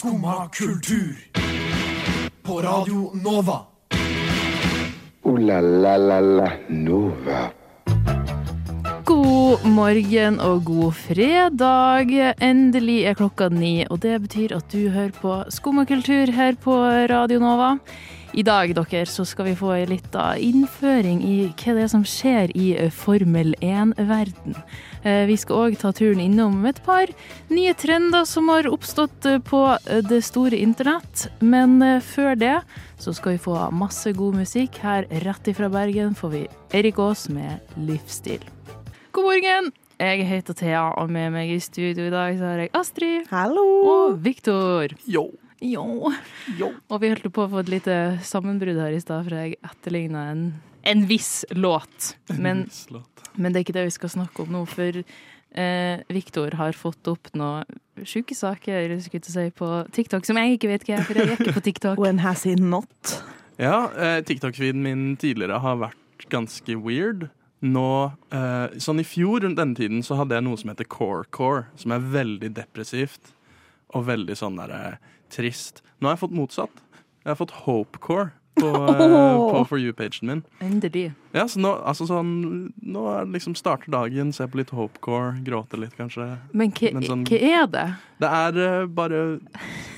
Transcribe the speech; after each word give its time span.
Skumma 0.00 0.48
kultur. 0.48 1.16
På 2.42 2.62
Radio 2.62 3.10
Nova. 3.24 3.58
O-la-la-la-la 5.22 6.52
Nova. 6.68 7.50
God 9.04 9.66
morgen 9.66 10.40
og 10.40 10.64
god 10.64 10.96
fredag. 11.02 12.14
Endelig 12.40 13.02
er 13.10 13.18
klokka 13.20 13.50
ni, 13.52 13.84
og 13.90 14.00
det 14.00 14.16
betyr 14.24 14.56
at 14.56 14.72
du 14.72 14.88
hører 14.88 15.12
på 15.20 15.36
Skumma 15.52 15.84
kultur 15.84 16.32
her 16.32 16.56
på 16.56 16.80
Radio 17.12 17.44
Nova. 17.44 17.74
I 18.30 18.44
dag 18.46 18.70
dere, 18.76 19.06
så 19.10 19.24
skal 19.26 19.48
vi 19.48 19.56
få 19.58 19.72
ei 19.74 19.86
lita 19.90 20.36
innføring 20.38 21.18
i 21.26 21.36
hva 21.50 21.72
det 21.74 21.82
er 21.82 21.90
som 21.90 22.04
skjer 22.06 22.52
i 22.54 22.68
Formel 22.94 23.56
1-verden. 23.58 24.54
Vi 25.26 25.38
skal 25.40 25.64
òg 25.64 25.78
ta 25.80 25.90
turen 25.96 26.22
innom 26.22 26.60
et 26.70 26.78
par 26.86 27.10
nye 27.50 27.74
trender 27.74 28.28
som 28.28 28.46
har 28.52 28.68
oppstått 28.70 29.26
på 29.48 29.64
det 30.06 30.20
store 30.28 30.62
internett. 30.62 31.26
Men 31.42 31.82
før 32.06 32.38
det 32.38 32.54
så 33.02 33.16
skal 33.16 33.34
vi 33.34 33.42
få 33.48 33.58
masse 33.74 34.14
god 34.14 34.38
musikk. 34.44 34.78
Her 34.84 35.10
rett 35.26 35.50
ifra 35.50 35.72
Bergen 35.72 36.14
får 36.14 36.34
vi 36.36 36.46
Erik 36.70 37.02
Aas 37.02 37.26
med 37.28 37.58
'Livsstil'. 37.74 38.46
God 39.10 39.26
morgen! 39.26 39.72
Jeg 39.98 40.24
heter 40.24 40.54
Thea, 40.54 40.86
og 40.96 41.10
med 41.10 41.34
meg 41.34 41.50
i 41.50 41.60
studio 41.60 42.06
i 42.06 42.14
dag 42.14 42.38
så 42.38 42.46
har 42.54 42.62
jeg 42.62 42.70
Astrid 42.78 43.26
Hallo! 43.28 43.66
og 43.84 44.22
Viktor. 44.24 44.94
Yo. 45.04 45.32
Jo. 45.60 46.12
jo. 46.58 46.70
Og 46.88 47.02
vi 47.02 47.12
holdt 47.12 47.28
på 47.34 47.44
å 47.44 47.50
få 47.52 47.62
et 47.64 47.72
lite 47.72 47.96
sammenbrudd 48.26 48.80
her 48.80 48.96
i 48.96 49.02
stad, 49.02 49.26
for 49.26 49.36
jeg 49.36 49.58
etterligna 49.66 50.26
en, 50.32 50.44
en 50.88 51.04
viss 51.08 51.44
låt. 51.52 52.14
Men, 52.32 52.64
men 53.36 53.52
det 53.52 53.60
er 53.60 53.66
ikke 53.66 53.76
det 53.76 53.88
vi 53.90 53.98
skal 53.98 54.14
snakke 54.14 54.44
om 54.44 54.54
nå, 54.54 54.64
for 54.70 55.02
eh, 55.02 56.04
Viktor 56.08 56.56
har 56.60 56.78
fått 56.78 57.10
opp 57.12 57.32
noen 57.36 57.80
sjuke 58.08 58.36
saker 58.36 58.94
si, 59.00 59.50
på 59.52 59.68
TikTok 59.92 60.24
som 60.24 60.38
jeg 60.40 60.56
ikke 60.56 60.70
vet 60.70 60.86
hva 60.88 60.96
er, 60.96 61.04
for 61.04 61.20
jeg 61.20 61.28
er 61.28 61.36
ikke 61.36 61.58
på 61.58 61.66
TikTok. 61.68 62.00
When 62.00 62.22
has 62.24 62.46
he 62.48 62.56
not? 62.56 63.20
Ja, 63.60 63.90
eh, 63.92 64.22
TikTok-feeden 64.24 64.80
min 64.86 65.04
tidligere 65.20 65.60
har 65.60 65.76
vært 65.82 66.24
ganske 66.32 66.78
weird. 66.80 67.28
Nå, 67.60 68.12
eh, 68.32 68.78
sånn 68.80 69.02
I 69.02 69.04
fjor 69.04 69.44
rundt 69.44 69.58
denne 69.60 69.76
tiden 69.76 70.00
så 70.06 70.16
hadde 70.16 70.38
jeg 70.38 70.46
noe 70.46 70.56
som 70.56 70.72
heter 70.72 70.88
core-core, 70.88 71.66
som 71.76 71.92
er 71.92 72.06
veldig 72.14 72.54
depressivt 72.56 73.34
og 73.92 74.06
veldig 74.08 74.36
sånn 74.38 74.56
der, 74.56 74.72
eh, 74.72 75.18
trist. 75.30 75.82
Nå 76.00 76.08
har 76.08 76.16
jeg 76.16 76.24
fått 76.26 76.36
motsatt. 76.36 76.84
Jeg 77.24 77.32
har 77.32 77.38
fått 77.40 77.56
hope-core 77.64 78.30
på, 78.60 78.66
oh. 78.66 79.50
på 79.52 79.62
For 79.68 79.80
you-pagen 79.80 80.28
min. 80.28 80.42
Endelig. 80.60 81.10
Ja, 81.32 81.46
så 81.48 81.60
nå, 81.62 81.72
altså 81.86 82.06
sånn, 82.08 82.32
nå 82.82 83.04
det 83.08 83.36
liksom 83.36 83.54
starter 83.58 83.92
dagen, 83.94 84.32
ser 84.36 84.50
på 84.50 84.60
litt 84.60 84.72
hopecore, 84.74 85.36
gråter 85.46 85.80
litt 85.82 85.96
kanskje. 85.98 86.26
Men 86.52 86.74
hva, 86.76 86.92
Men 86.96 87.08
sånn- 87.08 87.26
hva 87.28 87.40
er 87.40 87.66
det? 87.70 87.86
Det 88.20 88.32
er 88.40 88.60
uh, 88.60 88.86
bare 89.00 89.22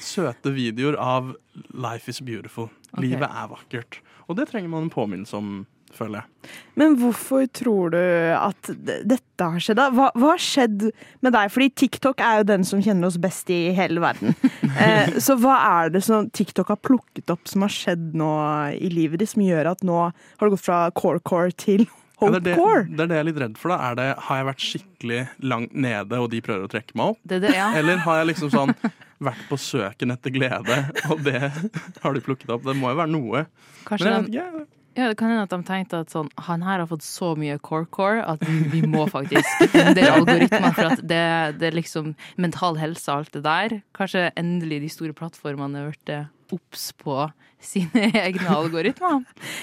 søte 0.03 0.53
videoer 0.55 0.99
av 1.01 1.35
'life 1.73 2.09
is 2.09 2.21
beautiful'. 2.21 2.71
Okay. 2.93 3.09
Livet 3.09 3.29
er 3.31 3.49
vakkert. 3.49 4.01
Og 4.29 4.37
det 4.39 4.49
trenger 4.51 4.69
man 4.73 4.87
en 4.87 4.93
påminnelse 4.93 5.37
om, 5.37 5.67
føler 5.97 6.21
jeg. 6.23 6.51
Men 6.81 6.97
hvorfor 6.99 7.47
tror 7.55 7.93
du 7.95 8.01
at 8.35 8.71
dette 9.07 9.49
har 9.55 9.63
skjedd? 9.63 9.81
Hva, 9.97 10.09
hva 10.17 10.33
har 10.33 10.43
skjedd 10.43 10.89
med 11.25 11.35
deg? 11.35 11.53
Fordi 11.53 11.69
TikTok 11.85 12.23
er 12.25 12.41
jo 12.41 12.49
den 12.49 12.67
som 12.67 12.83
kjenner 12.83 13.11
oss 13.11 13.19
best 13.23 13.51
i 13.53 13.65
hele 13.77 14.03
verden. 14.03 14.37
Eh, 14.83 15.19
så 15.21 15.35
hva 15.39 15.53
er 15.83 15.91
det 15.93 16.01
som 16.03 16.31
TikTok 16.33 16.71
har 16.73 16.79
plukket 16.81 17.29
opp 17.31 17.45
som 17.51 17.63
har 17.63 17.71
skjedd 17.71 18.15
nå 18.19 18.31
i 18.73 18.89
livet 18.91 19.21
ditt, 19.21 19.31
som 19.35 19.43
gjør 19.45 19.69
at 19.75 19.85
nå 19.87 19.99
har 20.09 20.15
det 20.41 20.55
gått 20.55 20.65
fra 20.65 20.79
core-core 20.97 21.53
til 21.61 21.85
Ja, 22.23 22.31
det, 22.33 22.55
er 22.55 22.87
det, 22.89 22.97
det 22.97 23.05
er 23.05 23.11
det 23.11 23.19
jeg 23.19 23.23
er 23.23 23.29
litt 23.29 23.41
redd 23.43 23.61
for. 23.61 23.75
da 23.75 23.91
er 23.91 23.99
det, 23.99 24.09
Har 24.27 24.41
jeg 24.41 24.49
vært 24.49 24.65
skikkelig 24.65 25.21
langt 25.53 25.77
nede, 25.77 26.19
og 26.23 26.31
de 26.33 26.41
prøver 26.47 26.67
å 26.67 26.73
trekke 26.73 26.97
meg 26.99 27.15
opp? 27.15 27.21
Det 27.29 27.39
er 27.39 27.45
det, 27.45 27.55
ja. 27.59 27.69
Eller 27.79 28.03
har 28.07 28.23
jeg 28.23 28.31
liksom 28.33 28.53
sånn 28.55 28.75
vært 29.29 29.43
på 29.51 29.59
søken 29.61 30.15
etter 30.17 30.35
glede, 30.35 30.79
og 31.13 31.23
det 31.27 31.41
har 31.45 32.17
de 32.17 32.23
plukket 32.25 32.51
opp? 32.55 32.65
Det 32.67 32.79
må 32.79 32.95
jo 32.95 33.03
være 33.03 33.13
noe. 33.13 33.45
Kanskje 33.87 34.09
Men 34.09 34.33
jeg 34.33 34.55
vet 34.57 34.71
ikke. 34.71 34.82
Ja, 34.97 35.09
det 35.09 35.17
kan 35.21 35.33
hende 35.33 35.47
at 35.47 35.53
de 35.55 35.61
tenkte 35.67 36.03
at 36.05 36.13
sånn, 36.13 36.29
han 36.49 36.65
her 36.67 36.83
har 36.83 36.89
fått 36.91 37.05
så 37.07 37.33
mye 37.39 37.59
core-core 37.65 38.25
at 38.35 38.43
vi 38.73 38.83
må 38.89 39.07
faktisk 39.11 39.65
endre 39.73 40.11
algoritmer 40.13 40.75
for 40.77 40.93
at 40.93 41.05
det, 41.05 41.23
det 41.61 41.71
er 41.71 41.79
liksom 41.79 42.13
mental 42.41 42.81
helse 42.81 43.09
og 43.09 43.23
alt 43.23 43.37
det 43.37 43.45
der. 43.47 43.79
Kanskje 43.97 44.29
endelig 44.39 44.83
de 44.85 44.93
store 44.93 45.17
plattformene 45.17 45.85
har 45.87 45.95
blitt 45.95 46.53
obs 46.53 46.91
på 47.01 47.25
sine 47.63 48.11
egne 48.27 48.49
algoritmer. 48.53 49.23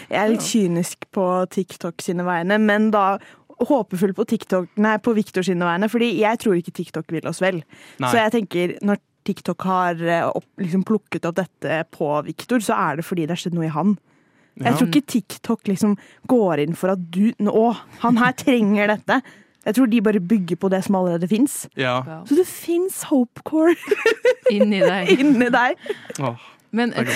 Jeg 0.09 0.21
er 0.21 0.31
litt 0.33 0.47
kynisk 0.47 1.05
på 1.15 1.27
TikTok 1.53 2.01
sine 2.03 2.25
vegne, 2.27 2.57
men 2.63 2.89
da 2.95 3.19
håpefull 3.59 4.13
på 4.15 4.25
TikTok, 4.29 4.71
nei, 4.79 4.95
på 5.03 5.13
Victor 5.17 5.43
sine 5.45 5.67
vegne, 5.67 5.89
fordi 5.91 6.13
jeg 6.21 6.39
tror 6.41 6.57
ikke 6.59 6.75
TikTok 6.79 7.09
vil 7.11 7.27
oss 7.29 7.41
vel. 7.43 7.61
Nei. 7.99 8.11
Så 8.11 8.21
jeg 8.21 8.35
tenker, 8.37 8.75
når 8.87 9.01
TikTok 9.27 9.65
har 9.67 9.99
eh, 9.99 10.27
opp, 10.27 10.47
liksom 10.61 10.85
plukket 10.87 11.27
opp 11.27 11.37
dette 11.41 11.81
på 11.93 12.11
Victor, 12.27 12.63
så 12.63 12.77
er 12.79 12.99
det 12.99 13.07
fordi 13.07 13.27
det 13.27 13.35
har 13.35 13.43
skjedd 13.43 13.57
noe 13.57 13.67
i 13.67 13.73
han. 13.73 13.97
Jeg 14.59 14.75
tror 14.75 14.89
ikke 14.89 15.11
TikTok 15.13 15.69
liksom 15.71 15.95
går 16.27 16.65
inn 16.65 16.75
for 16.75 16.93
at 16.93 17.05
du 17.13 17.31
Å, 17.49 17.67
han 18.03 18.19
her 18.19 18.35
trenger 18.37 18.91
dette. 18.91 19.21
Jeg 19.65 19.75
tror 19.75 19.89
de 19.91 20.01
bare 20.01 20.21
bygger 20.23 20.59
på 20.59 20.69
det 20.71 20.83
som 20.85 20.97
allerede 20.99 21.27
fins. 21.31 21.61
Ja. 21.77 21.99
Så 22.27 22.37
det 22.37 22.47
fins 22.47 23.03
hopecore 23.09 23.75
Inni 24.51 24.79
deg. 24.81 25.11
inni 25.19 25.49
deg. 25.53 25.79
Åh, 26.23 26.47
Men 26.71 26.91
et, 26.93 27.07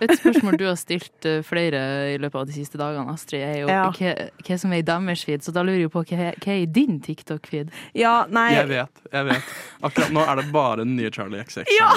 et 0.00 0.14
spørsmål 0.16 0.56
du 0.60 0.64
har 0.64 0.76
stilt 0.80 1.26
eh, 1.28 1.42
flere 1.44 1.82
i 2.14 2.18
løpet 2.22 2.38
av 2.40 2.46
de 2.48 2.54
siste 2.56 2.78
dagene, 2.80 3.12
Astrid, 3.12 3.42
er 3.44 3.58
jo 3.62 3.66
Ja. 3.68 3.82
hva, 3.92 4.14
hva 4.46 4.58
som 4.58 4.72
er 4.72 4.80
i 4.80 4.86
deres 4.88 5.24
feed. 5.28 5.42
Så 5.44 5.52
da 5.52 5.62
lurer 5.66 5.82
jeg 5.84 5.90
på 5.92 6.04
hva, 6.04 6.30
hva 6.38 6.52
er 6.54 6.62
i 6.62 6.66
din 6.66 7.00
TikTok-feed? 7.04 7.68
Ja, 7.98 8.24
nei, 8.30 8.52
Jeg 8.54 8.68
vet. 8.70 9.02
jeg 9.12 9.24
vet 9.28 9.52
Akkurat 9.82 10.12
nå 10.14 10.24
er 10.24 10.36
det 10.40 10.46
bare 10.54 10.76
den 10.84 10.96
nye 10.96 11.10
Charlie 11.10 11.42
XX. 11.44 11.66
Ja. 11.80 11.90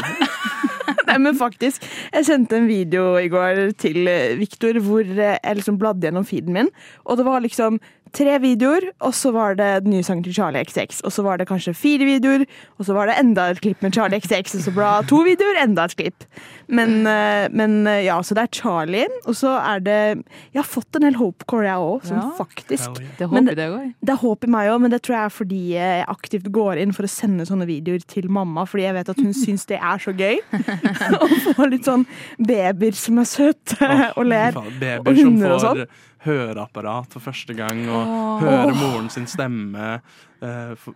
nei, 1.08 1.18
men 1.22 1.36
faktisk. 1.38 1.86
Jeg 2.14 2.26
sendte 2.28 2.58
en 2.58 2.68
video 2.68 3.16
i 3.22 3.28
går 3.32 3.72
til 3.80 4.02
Viktor 4.42 4.56
Victor 4.56 4.80
hvor 4.86 5.02
eh, 5.04 5.38
jeg 5.44 5.58
liksom 5.60 5.78
bladde 5.82 6.06
gjennom 6.08 6.26
feeden 6.28 6.54
min, 6.56 6.70
og 7.06 7.18
det 7.20 7.26
var 7.28 7.42
liksom 7.44 7.80
tre 8.16 8.38
videoer, 8.40 8.86
og 9.04 9.12
så 9.18 9.32
var 9.36 9.58
det 9.60 9.70
den 9.84 9.92
nye 9.92 10.04
sangen 10.08 10.24
til 10.24 10.34
Charlie 10.38 10.64
XX. 10.64 11.02
Og 11.04 11.12
så 11.12 11.24
var 11.26 11.38
det 11.42 11.48
kanskje 11.50 11.74
fire 11.76 12.06
videoer, 12.08 12.46
og 12.80 12.88
så 12.88 12.96
var 12.96 13.10
det 13.12 13.18
enda 13.20 13.50
et 13.52 13.60
klipp 13.64 13.82
med 13.84 13.94
Charlie 13.98 14.22
XX. 14.24 14.56
Og 14.56 14.64
så 14.66 14.74
ble 14.76 14.92
det 15.02 15.10
to 15.12 15.20
videoer, 15.28 15.60
enda 15.66 15.84
et 15.90 15.96
klipp. 16.00 16.24
Men, 16.72 16.96
eh, 17.06 17.46
men 17.54 17.76
eh, 17.92 18.06
ja, 18.08 18.16
så 18.26 18.34
det 18.38 18.46
er 18.48 18.54
Charlie, 18.62 19.06
og 19.28 19.36
så 19.38 19.52
er 19.60 19.84
det 19.86 19.98
Jeg 20.56 20.62
har 20.62 20.66
fått 20.66 20.96
en 20.98 21.04
hel 21.06 21.18
hopecore, 21.20 21.68
jeg 21.68 21.84
òg, 21.92 22.08
som 22.08 22.18
Ja. 22.18 22.32
faktisk 22.40 22.96
Det 23.20 23.28
Men 23.30 23.46
håper 23.46 23.52
jeg 23.52 23.58
det 23.60 23.68
går. 23.76 23.94
det 24.02 24.14
er 24.16 24.22
håp 24.24 24.44
i 24.48 24.48
meg 24.56 24.70
òg, 24.72 24.82
men 24.82 24.92
det 24.96 25.02
tror 25.04 25.16
jeg 25.18 25.26
er 25.26 25.36
fordi 25.36 25.62
jeg 25.76 26.06
aktivt 26.08 26.50
går 26.56 26.82
inn 26.82 26.94
for 26.96 27.04
å 27.06 27.12
sende 27.12 27.46
sånne 27.46 27.68
videoer 27.70 28.02
til 28.08 28.30
mamma, 28.32 28.66
fordi 28.66 28.84
jeg 28.88 28.94
vet 28.98 29.10
at 29.14 29.22
hun 29.22 29.34
syns 29.44 29.66
det 29.70 29.78
er 29.82 29.98
så 30.02 30.16
gøy. 30.16 30.40
Å 31.22 31.54
få 31.60 31.70
litt 31.70 31.86
sånn 31.86 32.08
babyer 32.40 32.96
som 32.98 33.20
er 33.22 33.30
søte 33.30 33.92
og 34.16 34.26
ler. 34.26 34.56
og 34.56 35.14
hunder 35.16 35.52
og 35.58 35.62
får 35.62 35.88
høreapparat 36.26 37.14
for 37.14 37.24
første 37.24 37.54
gang, 37.58 37.84
og 37.90 38.42
høre 38.44 38.74
moren 38.76 39.10
sin 39.14 39.28
stemme. 39.30 40.00
eh, 40.46 40.74
for, 40.78 40.94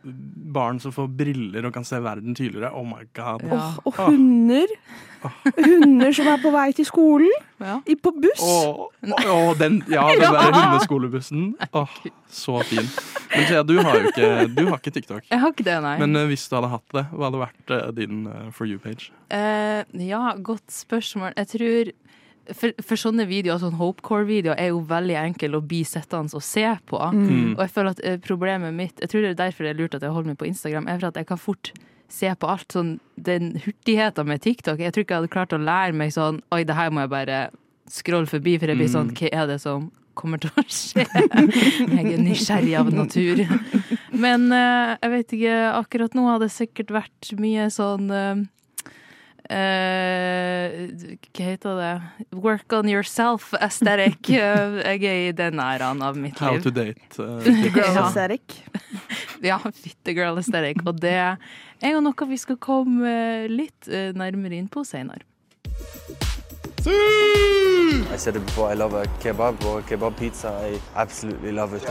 barn 0.54 0.78
som 0.84 0.92
får 0.94 1.08
briller 1.18 1.66
og 1.66 1.74
kan 1.74 1.86
se 1.88 1.98
verden 2.04 2.36
tydeligere. 2.38 2.70
Oh 2.76 2.84
my 2.86 3.06
god. 3.18 3.42
Ja. 3.50 3.62
Og 3.88 3.96
hunder. 3.98 4.68
Hunder 5.58 6.12
som 6.16 6.28
er 6.32 6.38
på 6.44 6.52
vei 6.54 6.68
til 6.76 6.86
skolen, 6.86 7.32
Ja. 7.60 7.80
i- 7.88 7.96
på 7.96 8.12
buss. 8.14 8.40
Åh, 8.44 8.90
den, 9.58 9.84
ja, 9.90 10.08
den 10.14 10.22
Ja. 10.22 10.32
der 10.32 10.52
hundeskolebussen. 10.54 11.56
Så 12.30 12.64
fin. 12.64 12.86
Men 13.36 13.46
Thea, 13.48 13.64
du 13.64 13.80
har 13.82 13.96
jo 13.98 14.08
ikke, 14.12 14.56
du 14.56 14.66
har 14.68 14.78
ikke 14.78 14.92
TikTok. 14.94 15.24
Jeg 15.32 15.40
har 15.40 15.50
ikke 15.52 15.64
det, 15.66 15.82
nei. 15.82 15.98
Men 16.00 16.16
uh, 16.16 16.26
hvis 16.28 16.48
du 16.50 16.56
hadde 16.56 16.70
hatt 16.70 16.94
det, 16.94 17.06
hva 17.12 17.26
hadde 17.32 17.42
vært 17.42 17.74
uh, 17.88 17.92
din 17.92 18.28
uh, 18.28 18.52
For 18.52 18.66
you-page? 18.70 19.10
Eh, 19.32 19.84
ja, 19.94 20.36
godt 20.38 20.70
spørsmål. 20.72 21.34
Jeg 21.38 21.48
tror 21.48 21.92
for, 22.56 22.74
for 22.86 23.00
sånne 23.00 23.26
videoer, 23.30 23.60
sånn 23.62 23.78
Hopecore-videoer, 23.80 24.58
er 24.60 24.72
jo 24.72 24.82
veldig 24.90 25.18
enkel 25.22 25.58
å 25.58 25.62
bli 25.66 25.84
sittende 25.88 26.38
og 26.38 26.46
se 26.46 26.66
på. 26.90 27.00
Mm. 27.00 27.54
Og 27.56 27.64
jeg 27.64 27.74
føler 27.76 27.96
at 27.96 28.02
eh, 28.06 28.18
problemet 28.24 28.76
mitt 28.76 29.00
Jeg 29.04 29.12
tror 29.12 29.26
det 29.26 29.34
er 29.34 29.40
derfor 29.44 29.66
det 29.66 29.74
er 29.74 29.80
lurt 29.80 29.96
at 29.98 30.06
jeg 30.06 30.16
holder 30.16 30.34
meg 30.34 30.42
på 30.42 30.50
Instagram, 30.50 30.90
er 30.90 31.00
for 31.00 31.12
at 31.12 31.22
jeg 31.22 31.30
kan 31.30 31.42
fort 31.42 31.72
se 32.10 32.34
på 32.34 32.50
alt 32.50 32.74
sånn 32.74 32.92
Den 33.16 33.54
hurtigheten 33.64 34.30
med 34.30 34.44
TikTok. 34.46 34.82
Jeg 34.82 34.96
tror 34.96 35.06
ikke 35.06 35.16
jeg 35.16 35.24
hadde 35.24 35.36
klart 35.36 35.56
å 35.56 35.62
lære 35.62 35.96
meg 35.98 36.14
sånn 36.16 36.42
Oi, 36.56 36.64
det 36.68 36.78
her 36.78 36.92
må 36.94 37.06
jeg 37.06 37.14
bare 37.14 37.40
scrolle 37.90 38.30
forbi, 38.30 38.58
for 38.62 38.72
jeg 38.72 38.80
blir 38.80 38.92
sånn 38.92 39.14
Hva 39.18 39.32
er 39.32 39.50
det 39.50 39.60
som 39.64 39.90
kommer 40.20 40.42
til 40.42 40.52
å 40.58 40.66
skje? 40.68 41.06
Jeg 41.96 42.06
er 42.12 42.20
nysgjerrig 42.20 42.74
av 42.76 42.90
natur. 42.92 43.40
Men 44.12 44.50
eh, 44.52 44.98
jeg 45.00 45.12
vet 45.14 45.36
ikke, 45.38 45.54
akkurat 45.78 46.18
nå 46.18 46.26
hadde 46.28 46.50
det 46.50 46.56
sikkert 46.58 46.92
vært 46.92 47.30
mye 47.40 47.70
sånn 47.72 48.10
eh, 48.12 48.42
hva 49.50 51.46
heter 51.48 51.80
det? 51.80 51.94
Work 52.38 52.74
on 52.78 52.90
yourself 52.90 53.54
aesthetic. 53.60 54.30
Eh, 54.40 55.00
jeg 55.02 55.04
er 55.10 55.30
i 55.30 55.32
den 55.36 55.60
æraen 55.64 56.02
av 56.06 56.18
mitt 56.18 56.38
liv. 56.40 56.50
How 56.50 56.62
to 56.62 56.70
date. 56.70 57.18
eh, 57.18 57.72
Girl 57.76 57.90
Ja. 57.98 58.06
aesthetic. 58.06 58.60
Ja, 59.44 59.58
fitte 59.74 60.14
girl 60.14 60.38
aesthetic. 60.42 60.84
Og 60.86 61.00
det 61.02 61.16
er 61.18 61.94
jo 61.96 62.02
noe 62.06 62.30
vi 62.30 62.38
skal 62.38 62.58
komme 62.62 63.48
litt 63.50 63.88
eh, 63.90 64.12
nærmere 64.14 64.60
inn 64.62 64.70
på 64.72 64.86
senere. 64.86 65.26
I 68.14 68.18
said 68.18 68.36
it 68.36 68.46
before, 68.46 68.72
I 68.72 68.76
love 68.76 68.94
a 68.94 69.06
kebab 69.22 69.64
or 69.66 69.80
a 69.80 69.82
kebab 69.82 70.18
pizza. 70.18 70.50
I 70.64 70.80
absolutely 70.96 71.52
love 71.52 71.74
it. 71.76 71.84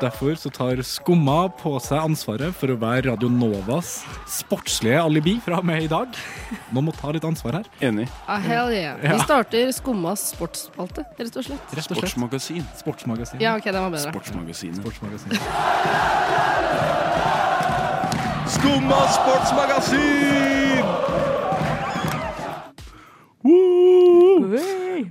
Derfor 0.00 0.34
så 0.34 0.50
tar 0.50 0.82
Skumma 0.82 1.48
på 1.48 1.72
seg 1.80 1.98
ansvaret 2.04 2.52
for 2.54 2.68
å 2.68 2.76
være 2.76 3.08
Radio 3.10 3.30
Novas 3.32 4.02
sportslige 4.28 5.00
alibi 5.00 5.38
fra 5.44 5.58
og 5.62 5.66
med 5.66 5.86
i 5.86 5.88
dag. 5.90 6.12
Noen 6.70 6.90
må 6.90 6.94
ta 6.96 7.10
litt 7.16 7.24
ansvar 7.24 7.60
her. 7.60 7.70
Enig. 7.80 8.08
Ah, 8.28 8.38
hell 8.42 8.68
yeah. 8.74 9.00
Vi 9.00 9.16
starter 9.24 9.72
Skummas 9.72 10.28
sportsspalte, 10.34 11.06
rett 11.16 11.40
og 11.40 11.48
slett. 11.48 11.72
Rett 11.72 11.80
og 11.80 11.88
slett. 11.88 12.02
Sportsmagasin. 12.02 12.68
Sportsmagasin. 12.82 13.40
Ja, 13.40 13.56
ok, 13.56 13.70
den 13.70 13.82
var 13.86 13.96
bedre. 13.96 14.12
Sportsmagasinet. 14.12 14.84
Sportsmagasin. 14.84 15.30
Skumma 18.56 19.00
sportsmagasin! 19.16 20.65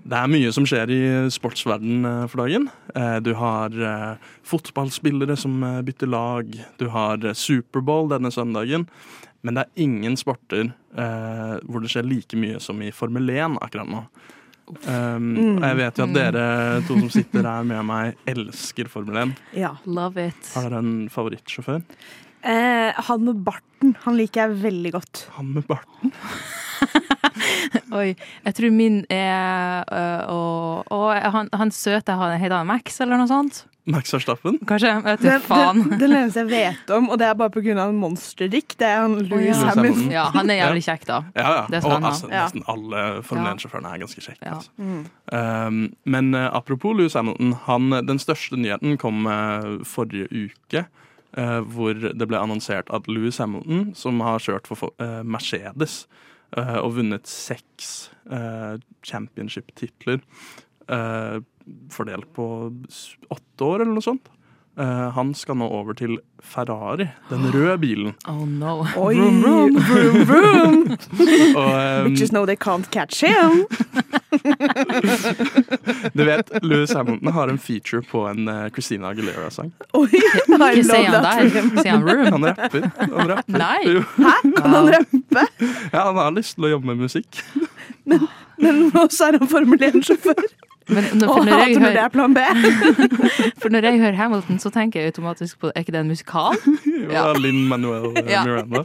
Det 0.05 0.17
er 0.19 0.29
mye 0.29 0.51
som 0.53 0.67
skjer 0.69 0.91
i 0.93 0.99
sportsverden 1.33 2.05
eh, 2.05 2.23
for 2.29 2.43
dagen. 2.43 2.67
Eh, 2.93 3.17
Du 3.25 3.31
har 3.39 3.73
eh, 3.73 4.31
fotballspillere 4.45 5.37
som 5.39 5.57
bytter 5.85 6.11
lag. 6.11 6.51
Du 6.77 6.87
har 6.93 7.25
Superbowl 7.33 8.11
denne 8.13 8.29
søndagen. 8.33 8.85
Men 9.45 9.57
det 9.57 9.63
er 9.65 9.83
ingen 9.85 10.15
sporter 10.17 10.71
hvor 10.95 11.83
det 11.83 11.89
skjer 11.91 12.05
like 12.07 12.37
mye 12.39 12.57
som 12.63 12.79
i 12.81 12.87
Formel 12.95 13.27
1 13.29 13.59
akkurat 13.61 13.85
nå. 13.91 13.99
Um, 14.87 15.27
og 15.59 15.65
jeg 15.67 15.77
vet 15.77 15.99
jo 15.99 16.05
at 16.07 16.15
dere 16.15 16.45
to 16.87 16.95
som 16.97 17.11
sitter 17.13 17.45
her 17.45 17.67
med 17.69 17.85
meg, 17.85 18.15
elsker 18.31 18.89
Formel 18.89 19.19
1. 19.21 19.35
Ja. 19.53 19.75
Love 19.85 20.31
it. 20.31 20.49
Har 20.55 20.65
dere 20.65 20.81
en 20.81 20.95
favorittsjåfør? 21.13 21.83
Eh, 22.41 23.03
han 23.05 23.25
med 23.27 23.43
barten, 23.45 23.93
han 24.07 24.17
liker 24.17 24.47
jeg 24.47 24.57
veldig 24.65 24.95
godt. 24.97 25.27
Han 25.37 25.53
med 25.59 25.69
barten? 25.69 26.15
Oi. 27.99 28.15
Jeg 28.45 28.55
tror 28.57 28.73
min 28.75 29.05
er 29.09 29.83
øh, 29.91 30.33
og, 30.33 30.91
og 30.91 31.31
han, 31.35 31.49
han 31.53 31.71
søte 31.71 32.15
han 32.17 32.39
heter 32.41 32.57
han 32.61 32.67
Max, 32.69 32.99
eller 33.03 33.19
noe 33.19 33.29
sånt? 33.29 33.65
Max 33.85 34.09
Verstappen? 34.13 34.55
Kanskje? 34.65 34.89
Jeg 34.89 35.03
vet 35.05 35.25
ikke 35.27 35.39
faen. 35.45 35.83
det, 35.91 35.99
det 36.09 36.17
eneste 36.17 36.41
jeg 36.41 36.49
vet 36.49 36.93
om, 36.95 37.09
og 37.13 37.19
det 37.21 37.27
er 37.27 37.35
bare 37.37 37.53
pga. 37.53 37.75
en 37.83 37.99
monsterdikt, 38.01 38.79
det 38.81 38.87
er 38.87 39.03
han 39.03 39.13
Louis 39.29 39.51
ja. 39.51 39.67
Hamilton. 39.69 40.07
Ja, 40.11 40.23
han 40.33 40.49
er 40.49 40.57
jævlig 40.57 40.81
kjekk, 40.87 41.05
da. 41.05 41.19
Ja, 41.35 41.51
ja. 41.59 41.65
Det 41.69 41.81
skal 41.83 41.91
Og 41.91 41.93
han 41.93 42.07
ha. 42.07 42.09
altså, 42.09 42.29
Ja. 42.31 42.43
nesten 42.47 42.65
alle 42.73 43.03
Formel 43.27 43.45
Ja. 43.45 43.53
1-sjåførene 43.53 43.93
er 43.93 44.01
ganske 44.01 44.25
kjekke. 44.25 44.41
Ja. 44.41 44.55
Altså. 44.57 44.71
Um, 45.69 45.93
men 46.15 46.33
uh, 46.33 46.47
apropos 46.57 46.97
Louis 46.97 47.13
Hamilton, 47.13 47.53
han, 47.67 47.89
den 48.09 48.19
største 48.19 48.57
nyheten 48.57 48.97
kom 48.97 49.25
uh, 49.29 49.85
forrige 49.85 50.27
uke. 50.33 50.87
Uh, 51.37 51.59
hvor 51.67 51.93
det 51.93 52.25
ble 52.31 52.39
annonsert 52.39 52.89
at 52.95 53.05
Louis 53.11 53.37
Hamilton, 53.37 53.89
som 53.93 54.21
har 54.23 54.39
kjørt 54.39 54.65
for 54.71 54.95
Mercedes 55.27 56.05
og 56.81 56.95
vunnet 56.99 57.27
seks 57.29 58.09
eh, 58.31 58.77
championship-titler, 59.05 60.21
eh, 60.87 61.37
fordelt 61.93 62.29
på 62.35 62.47
åtte 63.33 63.67
år 63.67 63.83
eller 63.83 63.95
noe 63.97 64.05
sånt, 64.05 64.29
eh, 64.77 65.09
han 65.15 65.33
skal 65.35 65.57
nå 65.59 65.67
over 65.67 65.93
til 65.97 66.17
Ferrari, 66.45 67.07
den 67.29 67.47
røde 67.53 67.77
bilen. 67.81 68.13
Oh 68.27 68.45
no. 68.47 68.85
Oi, 68.97 69.15
vroom, 69.17 69.77
vroom. 70.29 70.97
Og, 71.59 71.71
um, 71.73 72.09
Bitches 72.09 72.29
know 72.29 72.45
they 72.45 72.55
can't 72.55 72.89
catch 72.91 73.23
him. 73.23 73.65
Du 76.13 76.23
vet, 76.25 76.51
Louis 76.63 76.91
Hamilton 76.93 77.31
har 77.33 77.47
en 77.47 77.57
feature 77.57 78.01
på 78.01 78.25
en 78.27 78.47
uh, 78.47 78.69
Christina 78.69 79.07
Aguilera-sang. 79.13 79.71
Oi, 79.93 80.07
I 80.11 80.19
Ikke 80.19 80.83
love 80.83 81.05
han 81.05 81.23
that 81.23 81.53
der. 81.53 81.69
Sier 81.81 81.91
han 81.91 82.03
room? 82.09 82.25
Han 82.31 82.45
rapper. 82.45 82.89
Han 82.99 83.31
rapper. 83.31 83.57
Nei. 83.57 83.81
Hæ? 84.17 84.35
Kan 84.57 84.75
han 84.75 84.91
rappe? 84.97 85.45
Ja, 85.93 86.03
han 86.03 86.19
har 86.19 86.35
lyst 86.35 86.55
til 86.59 86.67
å 86.67 86.73
jobbe 86.75 86.91
med 86.91 87.05
musikk. 87.07 87.41
Men 88.05 88.91
også 88.93 89.31
er 89.31 89.39
han 89.39 89.49
Formel 89.49 89.87
1-sjåfør. 89.89 90.45
Men 90.87 91.07
når, 91.17 91.27
for, 91.31 91.45
når 91.47 91.61
jeg 91.63 91.79
hører, 91.81 91.97
er 92.05 92.11
plan 92.13 92.33
B. 92.35 92.41
for 93.61 93.73
når 93.73 93.87
jeg 93.89 94.01
hører 94.03 94.17
Hamilton, 94.19 94.59
så 94.61 94.69
tenker 94.73 95.01
jeg 95.01 95.13
automatisk 95.15 95.57
på 95.63 95.71
Er 95.73 95.81
ikke 95.81 95.95
det 95.95 96.03
en 96.03 96.11
musikal? 96.13 96.59
Ja. 97.15 97.31
Linn 97.37 97.63
Manuel 97.69 98.11
Ja. 98.29 98.43
Miranda. 98.45 98.83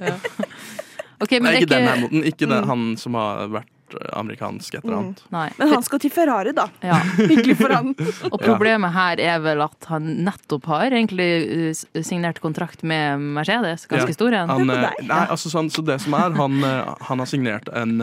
Ok, 1.21 1.35
men 1.37 1.51
Nei, 1.51 1.59
ikke, 1.61 1.67
ikke 1.67 1.75
den 1.75 1.89
Hamilton. 1.91 2.25
Ikke 2.31 2.49
den, 2.49 2.65
han 2.71 2.87
som 3.01 3.17
har 3.21 3.51
vært 3.53 3.97
uh, 3.97 4.07
amerikansk 4.17 4.79
et 4.79 4.85
eller 4.87 4.97
annet. 5.03 5.21
Mm. 5.29 5.39
Men 5.59 5.73
han 5.75 5.85
skal 5.85 6.01
til 6.01 6.13
Ferrari, 6.15 6.55
da. 6.57 6.65
Ja. 6.85 6.97
Hyggelig 7.19 7.59
for 7.61 7.75
han. 7.77 7.93
Og 8.31 8.39
problemet 8.41 8.95
her 8.97 9.21
er 9.21 9.43
vel 9.45 9.61
at 9.65 9.91
han 9.93 10.09
nettopp 10.25 10.71
har 10.73 10.89
egentlig 10.97 11.29
uh, 11.75 11.85
signert 12.01 12.41
kontrakt 12.41 12.81
med 12.83 13.21
Mercedes. 13.37 13.85
Ganske 13.93 14.15
Ja. 14.15 14.17
stor 14.17 14.39
en. 14.41 14.55
Han, 14.57 14.73
deg. 14.73 15.05
nei, 15.05 15.23
altså, 15.27 15.53
sånn, 15.53 15.69
så 15.73 15.85
det 15.85 16.01
som 16.05 16.17
er, 16.17 16.33
han, 16.41 16.65
han 17.11 17.25
har 17.25 17.29
signert 17.29 17.69
en 17.77 18.01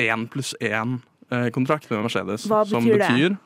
én 0.00 0.26
pluss 0.32 0.54
én-kontrakt 1.30 1.90
med 1.90 2.02
Mercedes. 2.04 2.46
Hva 2.50 2.64
som 2.66 2.84
betyr 2.84 2.98
det? 2.98 3.08
betyr 3.08 3.36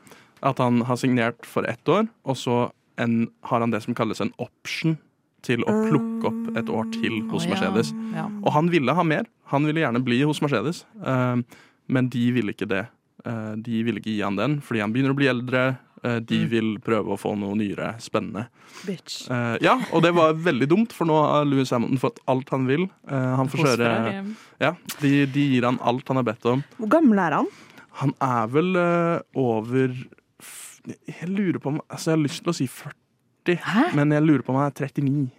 at 0.45 0.59
han 0.61 0.83
har 0.85 0.97
signert 1.01 1.47
for 1.49 1.65
ett 1.65 1.89
år, 1.89 2.09
og 2.25 2.37
så 2.37 2.71
en, 3.01 3.29
har 3.49 3.61
han 3.61 3.71
det 3.73 3.83
som 3.83 3.95
kalles 3.97 4.21
en 4.21 4.33
option 4.39 4.99
til 5.45 5.63
å 5.69 5.73
plukke 5.89 6.29
opp 6.31 6.57
et 6.57 6.69
år 6.73 6.91
til 6.93 7.23
hos 7.31 7.45
oh, 7.45 7.49
ja. 7.49 7.55
Mercedes. 7.55 7.93
Ja. 8.15 8.27
Og 8.45 8.53
han 8.53 8.69
ville 8.73 8.93
ha 8.97 9.03
mer. 9.05 9.25
Han 9.53 9.67
ville 9.69 9.81
gjerne 9.83 10.01
bli 10.05 10.23
hos 10.25 10.41
Mercedes, 10.45 10.85
uh, 11.05 11.37
men 11.87 12.09
de 12.13 12.27
ville 12.33 12.53
ikke 12.55 12.69
det. 12.71 12.87
Uh, 13.25 13.55
de 13.57 13.83
ville 13.85 14.01
ikke 14.01 14.13
gi 14.15 14.23
han 14.25 14.37
den, 14.37 14.59
fordi 14.65 14.81
han 14.85 14.93
begynner 14.93 15.13
å 15.13 15.19
bli 15.19 15.29
eldre. 15.33 15.65
Uh, 16.05 16.19
de 16.21 16.43
Mm. 16.45 16.49
vil 16.53 16.67
prøve 16.85 17.15
å 17.15 17.17
få 17.17 17.33
noe 17.41 17.57
nyere, 17.57 17.95
spennende. 17.99 18.47
Bitch. 18.85 19.23
Eh, 19.31 19.57
ja, 19.65 19.79
og 19.93 20.03
det 20.05 20.11
var 20.13 20.35
veldig 20.35 20.67
dumt, 20.69 20.93
for 20.93 21.07
nå 21.09 21.15
har 21.17 21.47
Louis 21.49 21.71
Hamilton 21.73 22.01
fått 22.03 22.19
alt 22.29 22.51
han 22.53 22.67
vil. 22.69 22.83
Eh, 23.09 23.31
han 23.39 23.49
får 23.49 23.63
kjøre. 23.65 24.35
Ja, 24.61 24.75
de, 25.01 25.13
de 25.33 25.45
gir 25.55 25.65
han 25.65 25.79
alt 25.81 26.07
han 26.09 26.17
har 26.21 26.27
bedt 26.27 26.45
om. 26.51 26.65
Hvor 26.77 26.91
gammel 26.93 27.19
er 27.23 27.39
han? 27.39 27.49
Han 28.01 28.13
er 28.21 28.47
vel 28.51 28.75
eh, 28.81 29.21
over 29.39 29.95
Jeg 30.87 31.29
lurer 31.31 31.61
på 31.63 31.71
om 31.75 31.81
Altså, 31.89 32.11
jeg 32.13 32.19
har 32.19 32.25
lyst 32.25 32.43
til 32.45 32.51
å 32.53 32.57
si 32.59 32.67
40, 32.69 33.57
Hæ? 33.63 33.87
men 33.95 34.13
jeg 34.13 34.23
lurer 34.27 34.43
på 34.45 34.53
om 34.55 34.61
han 34.61 34.71
er 34.73 34.77
39. 34.89 35.31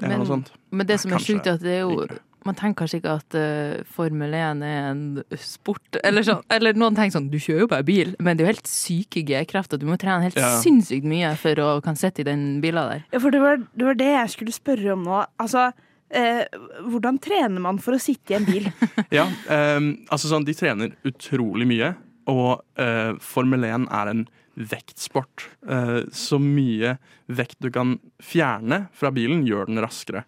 Eller 0.00 0.08
Men- 0.08 0.18
noe 0.22 0.26
sånt. 0.30 0.50
Men 0.70 0.86
det 0.86 1.00
som 1.00 1.12
er 1.12 1.18
sjukt, 1.18 1.46
er 1.46 1.58
at 1.58 1.60
det 1.60 1.76
er 1.76 1.80
jo 1.84 2.06
man 2.46 2.54
tenker 2.56 2.86
kanskje 2.86 3.00
ikke 3.02 3.12
at 3.18 3.34
uh, 3.36 3.82
Formel 3.84 4.32
1 4.32 4.62
er 4.64 4.86
en 4.94 5.00
sport. 5.36 5.98
Eller, 6.02 6.22
sånn, 6.24 6.40
eller 6.48 6.72
noen 6.72 6.96
tenker 6.96 7.12
sånn, 7.18 7.26
du 7.28 7.36
kjører 7.36 7.66
jo 7.66 7.68
bare 7.68 7.84
bil, 7.84 8.14
men 8.18 8.36
det 8.38 8.44
er 8.44 8.46
jo 8.48 8.52
helt 8.54 8.70
syke 8.70 9.20
G-krefter. 9.28 9.76
Du 9.76 9.84
må 9.84 9.98
trene 10.00 10.22
helt 10.24 10.38
Ja. 10.40 10.54
sinnssykt 10.62 11.04
mye 11.04 11.34
for 11.36 11.60
å 11.60 11.82
kan 11.84 11.96
sitte 12.00 12.20
i 12.24 12.28
den 12.30 12.62
bilen 12.62 12.88
der. 12.88 13.04
Ja, 13.12 13.18
for 13.20 13.30
det 13.30 13.42
var, 13.44 13.60
det 13.76 13.84
var 13.84 13.94
det 14.00 14.08
jeg 14.08 14.30
skulle 14.30 14.52
spørre 14.56 14.94
om 14.94 15.04
nå. 15.04 15.20
Altså, 15.38 15.66
eh, 16.10 16.44
hvordan 16.86 17.18
trener 17.22 17.62
man 17.62 17.80
for 17.82 17.96
å 17.96 18.02
sitte 18.02 18.34
i 18.34 18.38
en 18.40 18.48
bil? 18.48 18.68
Ja, 19.18 19.26
eh, 19.50 19.80
altså 20.10 20.30
sånn, 20.30 20.46
de 20.48 20.56
trener 20.58 20.94
utrolig 21.08 21.68
mye, 21.70 21.94
og 22.30 22.60
eh, 22.80 23.16
Formel 23.24 23.66
1 23.66 23.88
er 23.94 24.12
en 24.12 24.26
vektsport. 24.60 25.48
Eh, 25.68 26.00
så 26.12 26.38
mye 26.42 26.96
vekt 27.30 27.58
du 27.64 27.70
kan 27.72 27.98
fjerne 28.22 28.84
fra 28.96 29.12
bilen, 29.14 29.46
gjør 29.48 29.70
den 29.70 29.80
raskere. 29.82 30.24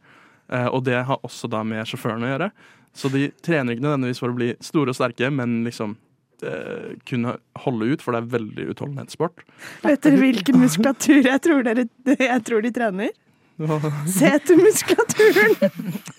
Eh, 0.52 0.68
og 0.68 0.84
det 0.88 1.02
har 1.08 1.20
også 1.26 1.50
da 1.52 1.62
med 1.66 1.86
sjåføren 1.88 2.24
å 2.26 2.32
gjøre. 2.32 2.50
Så 2.96 3.08
de 3.12 3.28
trener 3.44 3.74
ikke 3.74 3.86
nødvendigvis 3.86 4.20
for 4.20 4.32
å 4.32 4.36
bli 4.36 4.52
store 4.64 4.92
og 4.92 4.98
sterke, 4.98 5.30
men 5.32 5.62
liksom 5.66 5.96
eh, 6.44 6.92
kunne 7.08 7.38
holde 7.64 7.92
ut, 7.92 8.04
for 8.04 8.14
det 8.14 8.22
er 8.22 8.32
veldig 8.36 8.68
utholdenhetssport. 8.74 9.44
Vet 9.86 10.04
dere 10.04 10.20
hvilken 10.20 10.60
muskulatur 10.60 11.22
jeg 11.22 11.44
tror, 11.44 11.64
dere, 11.66 11.86
jeg 12.12 12.44
tror 12.48 12.64
de 12.64 12.72
trener? 12.74 13.14
Setemuskulaturen! 14.18 15.56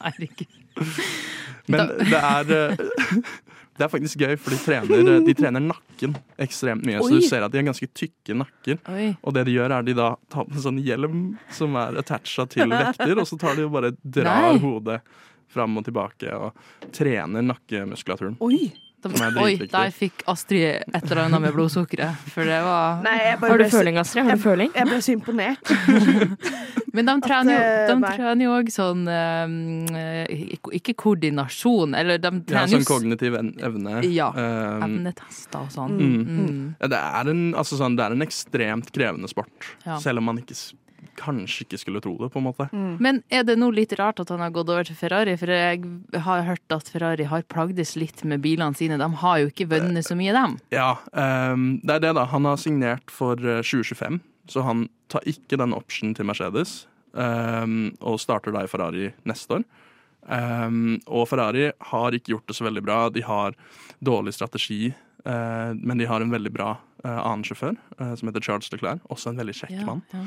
Herregud. 0.02 0.60
Men 1.72 1.94
det 2.10 2.20
er 2.20 2.54
eh, 2.58 2.86
Det 3.74 3.88
er 3.88 3.90
faktisk 3.90 4.22
gøy, 4.22 4.36
for 4.38 4.54
de 4.54 4.60
trener, 4.62 5.08
eh, 5.16 5.24
de 5.26 5.34
trener 5.34 5.64
nakken 5.64 6.14
ekstremt 6.44 6.86
mye. 6.86 7.00
Så 7.02 7.18
du 7.18 7.26
ser 7.26 7.42
at 7.42 7.54
de 7.54 7.58
har 7.58 7.66
ganske 7.66 7.88
tykke 7.90 8.36
nakker. 8.38 8.78
Oi. 8.94 9.08
Og 9.26 9.34
det 9.34 9.48
de 9.48 9.56
gjør, 9.56 9.74
er 9.74 9.88
de 9.88 9.96
da 9.98 10.12
tar 10.30 10.46
på 10.46 10.54
en 10.54 10.66
sånn 10.68 10.78
hjelm 10.86 11.24
som 11.58 11.74
er 11.82 11.98
attacha 12.04 12.46
til 12.54 12.70
vekter, 12.70 13.16
og 13.18 13.26
så 13.26 13.40
tar 13.42 13.58
de 13.58 13.66
og 13.66 13.74
bare 13.74 13.96
drar 14.04 14.52
Nei. 14.54 14.62
hodet 14.62 15.00
fram 15.54 15.82
og 15.82 15.88
tilbake 15.88 16.38
og 16.38 16.54
trener 16.94 17.46
nakkemuskulaturen. 17.50 18.38
Oi! 18.46 18.68
Da, 19.04 19.30
oi, 19.44 19.56
der 19.68 19.92
fikk 19.92 20.24
Astrid 20.32 20.84
et 20.88 21.04
eller 21.04 21.26
annet 21.26 21.42
med 21.44 21.54
blodsukkeret. 21.58 22.16
For 22.32 22.48
det 22.48 22.60
var 22.64 23.02
Nei, 23.04 23.18
Har 23.42 23.58
du 23.60 23.66
føling, 23.70 23.98
Astrid? 24.00 24.24
Har 24.30 24.38
du 24.40 24.44
føling? 24.44 24.72
Jeg 24.76 24.88
ble 24.88 25.00
så 25.04 25.12
imponert. 25.18 25.74
Men 26.94 27.08
de 27.10 27.16
trener 27.26 27.56
jo, 27.56 27.62
eh, 27.66 27.88
de 27.90 28.12
trener 28.14 28.44
jo 28.46 28.56
sånn 28.70 29.02
eh, 29.10 30.44
ikke- 30.78 30.94
koordinasjon, 31.04 31.96
eller 31.98 32.20
de 32.22 32.32
trener 32.46 32.70
sånn 32.70 32.80
ja, 32.80 32.84
Sånn 32.84 32.86
kognitiv 32.86 33.38
evne. 33.40 33.96
Ja, 34.14 34.30
Um, 34.34 34.84
evnetester 34.88 35.60
og 35.66 35.72
sånn. 35.74 35.98
Mm. 35.98 36.22
Mm. 36.24 36.76
ja, 36.82 36.88
det, 36.94 37.00
er 37.00 37.30
en, 37.34 37.42
altså 37.60 37.78
sånn, 37.80 37.98
det 37.98 38.06
er 38.06 38.16
en 38.16 38.22
ekstremt 38.26 38.92
krevende 38.96 39.28
sport, 39.30 39.68
Ja. 39.86 39.98
selv 40.00 40.22
om 40.22 40.26
man 40.30 40.38
ikke, 40.42 40.56
kanskje 41.20 41.66
ikke 41.66 41.80
skulle 41.82 42.02
tro 42.04 42.14
det, 42.20 42.30
på 42.34 42.42
en 42.42 42.48
måte. 42.48 42.68
Men 42.74 43.22
er 43.34 43.46
det 43.48 43.58
nå 43.60 43.70
litt 43.76 43.96
rart 44.00 44.22
at 44.24 44.32
han 44.34 44.44
har 44.44 44.54
gått 44.56 44.72
over 44.72 44.88
til 44.88 44.98
Ferrari? 45.00 45.36
For 45.40 45.52
jeg 45.52 45.84
har 46.28 46.46
hørt 46.48 46.76
at 46.76 46.92
Ferrari 46.92 47.28
har 47.30 47.46
plagdes 47.52 47.96
litt 48.00 48.24
med 48.28 48.44
bilene 48.46 48.78
sine. 48.78 49.00
De 49.02 49.10
har 49.24 49.42
jo 49.42 49.52
ikke 49.52 49.70
vunnet 49.74 50.08
så 50.08 50.18
mye, 50.20 50.34
dem. 50.36 50.58
Ja, 50.74 50.96
um, 51.12 51.78
det 51.84 52.00
er 52.00 52.08
det, 52.08 52.16
da. 52.20 52.28
Han 52.32 52.50
har 52.50 52.60
signert 52.62 53.14
for 53.14 53.38
eh, 53.38 53.62
2025, 53.64 54.22
så 54.52 54.66
han 54.66 54.88
tar 55.12 55.26
ikke 55.30 55.60
den 55.62 55.76
optionen 55.78 56.16
til 56.18 56.28
Mercedes. 56.30 56.84
Um, 57.14 57.92
og 58.02 58.18
starter 58.22 58.54
da 58.56 58.64
i 58.66 58.70
Ferrari 58.70 59.12
neste 59.30 59.60
år. 59.60 59.66
Um, 60.24 61.02
og 61.06 61.28
Ferrari 61.30 61.68
har 61.92 62.16
ikke 62.16 62.34
gjort 62.34 62.48
det 62.50 62.56
så 62.58 62.66
veldig 62.68 62.84
bra. 62.86 62.98
De 63.14 63.24
har 63.26 63.58
dårlig 64.04 64.34
strategi, 64.34 64.88
uh, 65.28 65.72
men 65.76 66.00
de 66.00 66.08
har 66.10 66.24
en 66.24 66.34
veldig 66.34 66.54
bra 66.54 66.72
eh, 66.74 66.93
annen 67.10 67.44
sjåfør 67.44 67.76
eh, 68.00 68.14
som 68.16 68.28
heter 68.30 68.42
Charles 68.42 68.72
Leclerc. 68.72 69.02
Også 69.12 69.30
en 69.34 69.38
veldig 69.42 69.56
kjekk 69.56 69.72
Ja, 69.76 69.86
mann. 69.86 70.02
ja. 70.14 70.24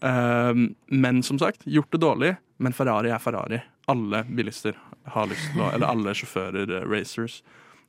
Um, 0.00 0.74
men 0.94 1.22
som 1.26 1.38
sagt, 1.40 1.64
gjort 1.66 1.90
det 1.90 1.98
dårlig. 2.04 2.36
Men 2.58 2.72
Ferrari 2.72 3.10
er 3.10 3.18
Ferrari. 3.18 3.58
Alle 3.88 4.24
bilister 4.28 4.76
har 5.14 5.26
lyst 5.26 5.52
til 5.52 5.62
å 5.64 5.72
Eller 5.74 5.86
alle 5.88 6.12
sjåfører, 6.14 6.70
eh, 6.70 6.84
racers, 6.86 7.42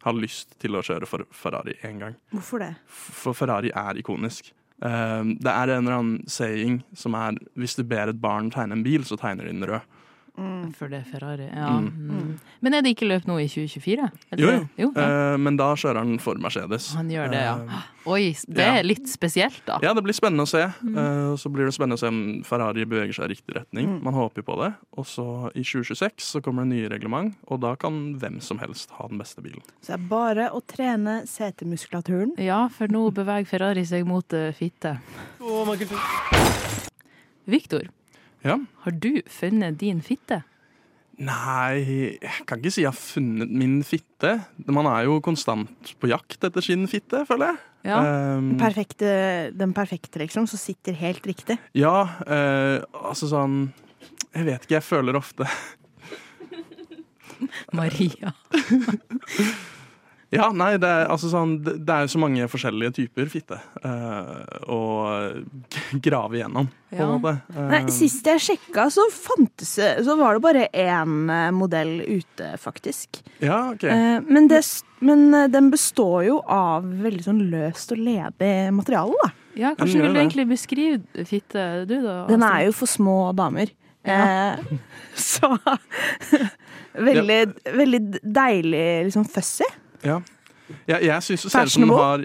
har 0.03 0.13
lyst 0.13 0.55
til 0.59 0.71
å 0.71 0.81
kjøre 0.81 1.05
for 1.05 1.25
Ferrari 1.31 1.75
én 1.83 1.99
gang. 1.99 2.15
Hvorfor 2.31 2.59
det? 2.59 2.75
For 2.87 3.33
Ferrari 3.33 3.69
er 3.75 3.99
ikonisk. 3.99 4.53
Um, 4.81 5.35
det 5.43 5.51
er 5.51 5.69
en 5.75 5.83
eller 5.85 5.97
annen 5.99 6.23
saying 6.27 6.83
som 6.95 7.13
er 7.19 7.35
hvis 7.59 7.75
du 7.75 7.83
ber 7.83 8.07
et 8.13 8.21
barn 8.21 8.49
tegne 8.49 8.71
en 8.77 8.83
bil, 8.83 9.03
så 9.03 9.17
tegner 9.19 9.43
de 9.43 9.51
den 9.51 9.67
rød. 9.67 9.81
For 10.77 10.91
det 10.91 11.01
er 11.01 11.07
Ferrari. 11.07 11.47
Ja. 11.49 11.69
Mm. 11.79 12.09
Mm. 12.09 12.33
Men 12.63 12.75
er 12.75 12.83
det 12.83 12.93
ikke 12.95 13.07
løp 13.09 13.27
nå 13.27 13.37
i 13.41 13.47
2024? 13.49 14.09
Eller? 14.35 14.43
Jo, 14.43 14.67
jo. 14.79 14.89
ja. 14.95 15.07
Eh, 15.33 15.37
men 15.41 15.57
da 15.59 15.69
kjører 15.79 16.01
han 16.01 16.19
for 16.23 16.39
Mercedes. 16.41 16.91
Han 16.97 17.09
gjør 17.11 17.31
det, 17.33 17.41
ja. 17.43 17.55
Uh, 17.59 17.87
Oi, 18.09 18.31
det 18.47 18.65
ja. 18.65 18.77
er 18.79 18.87
litt 18.87 19.09
spesielt, 19.11 19.59
da. 19.67 19.77
Ja, 19.83 19.93
det 19.97 20.03
blir 20.05 20.15
spennende 20.17 20.45
å 20.47 20.49
se. 20.49 20.63
Mm. 20.81 20.95
Uh, 20.95 21.33
så 21.39 21.51
blir 21.53 21.67
det 21.67 21.75
spennende 21.75 21.99
å 21.99 22.01
se 22.01 22.11
om 22.11 22.21
Ferrari 22.47 22.87
beveger 22.89 23.19
seg 23.19 23.29
i 23.29 23.35
riktig 23.35 23.57
retning. 23.59 23.91
Mm. 23.91 23.99
Man 24.07 24.17
håper 24.17 24.43
jo 24.43 24.49
på 24.49 24.57
det. 24.63 24.71
Og 24.99 25.07
så 25.09 25.27
i 25.53 25.65
2026 25.65 26.31
så 26.31 26.43
kommer 26.45 26.65
det 26.65 26.73
nye 26.73 26.91
reglement, 26.91 27.37
og 27.49 27.61
da 27.65 27.75
kan 27.79 27.99
hvem 28.21 28.39
som 28.43 28.61
helst 28.63 28.95
ha 28.97 29.09
den 29.11 29.21
beste 29.21 29.43
bilen. 29.45 29.63
Så 29.81 29.93
det 29.93 29.99
er 29.99 30.09
bare 30.11 30.49
å 30.55 30.63
trene 30.65 31.21
setemuskulaturen. 31.29 32.35
Ja, 32.41 32.65
for 32.73 32.91
nå 32.91 33.09
beveger 33.15 33.49
Ferrari 33.49 33.85
seg 33.87 34.07
mot 34.09 34.35
uh, 34.35 34.49
fitte. 34.55 34.97
Victor, 37.49 37.89
Ja. 38.45 38.55
har 38.85 38.91
du 38.95 39.21
funnet 39.27 39.77
din 39.81 39.99
fitte? 40.05 40.43
Nei, 41.19 42.15
jeg 42.23 42.45
kan 42.47 42.61
ikke 42.61 42.71
si 42.71 42.85
jeg 42.85 42.93
har 42.93 42.95
funnet 42.95 43.49
min 43.51 43.81
fitte. 43.83 44.37
Man 44.71 44.87
er 44.87 45.03
jo 45.09 45.17
konstant 45.25 45.91
på 45.99 46.07
jakt 46.07 46.45
etter 46.47 46.63
sin 46.63 46.85
fitte, 46.87 47.25
føler 47.27 47.51
jeg. 47.51 47.59
Ja. 47.89 47.97
Um, 48.37 48.53
Perfekte, 48.59 49.09
den 49.55 49.73
perfekte, 49.75 50.19
liksom, 50.23 50.47
som 50.47 50.59
sitter 50.59 50.95
helt 50.99 51.27
riktig. 51.27 51.55
ja, 51.75 51.95
uh, 52.27 52.79
altså 53.07 53.29
sånn 53.31 53.69
Jeg 54.35 54.45
vet 54.49 54.65
ikke, 54.67 54.75
jeg 54.77 54.83
føler 54.83 55.15
ofte 55.19 55.47
Maria. 57.79 58.33
Ja, 60.29 60.51
nei, 60.53 60.75
det 60.77 60.85
er, 60.85 61.07
altså 61.09 61.25
sånn, 61.31 61.55
det, 61.65 61.89
er 61.89 62.03
jo 62.05 62.11
så 62.13 62.19
mange 62.21 62.45
forskjellige 62.51 62.91
typer 62.99 63.29
fitte 63.31 63.57
eh, 63.81 64.59
å 64.69 64.77
uh, 65.09 65.39
grave 66.05 66.37
igjennom, 66.37 66.67
på 66.91 66.99
Ja. 66.99 67.07
en 67.07 67.15
måte. 67.15 67.33
Uh, 67.55 67.63
Nei, 67.71 67.79
sist 67.93 68.29
jeg 68.29 68.43
sjekka, 68.45 68.85
så 68.93 69.07
fantes 69.13 69.71
Så 70.05 70.15
var 70.19 70.37
det 70.37 70.43
bare 70.45 70.67
én 70.69 71.15
eh, 71.33 71.49
modell 71.55 71.95
ute, 72.05 72.51
faktisk. 72.61 73.23
ja, 73.41 73.71
ok. 73.73 73.87
Uh, 73.89 74.21
Men, 74.29 74.47
det, 74.51 74.61
men 75.01 75.25
eh, 75.33 75.47
den 75.49 75.71
består 75.73 76.23
jo 76.27 76.37
av 76.45 76.85
veldig 76.85 77.25
sånn 77.25 77.41
løst 77.49 77.91
og 77.97 77.97
ledig 78.05 78.53
materiale, 78.77 79.17
da. 79.25 79.33
Ja, 79.59 79.73
Hvordan 79.75 79.97
vil 79.97 80.07
du 80.07 80.13
det. 80.13 80.21
egentlig 80.27 80.47
beskrive 80.53 81.25
fitte, 81.27 81.65
du, 81.89 81.97
da? 82.05 82.19
Den 82.29 82.45
er 82.45 82.67
jo 82.69 82.77
for 82.77 82.87
små 82.87 83.17
damer. 83.35 83.73
Eh, 84.05 84.61
så 85.19 85.55
veldig, 87.09 87.41
veldig 87.75 88.01
deilig 88.23 88.87
liksom 89.09 89.25
fuzzy. 89.25 89.67
Ja. 90.03 90.19
Jeg, 90.87 91.01
jeg 91.07 91.21
syns 91.25 91.43
hun 91.43 91.49
ser 91.51 91.65
ut 91.65 91.71
som 91.73 91.83
hun 91.87 91.95
har, 91.97 92.19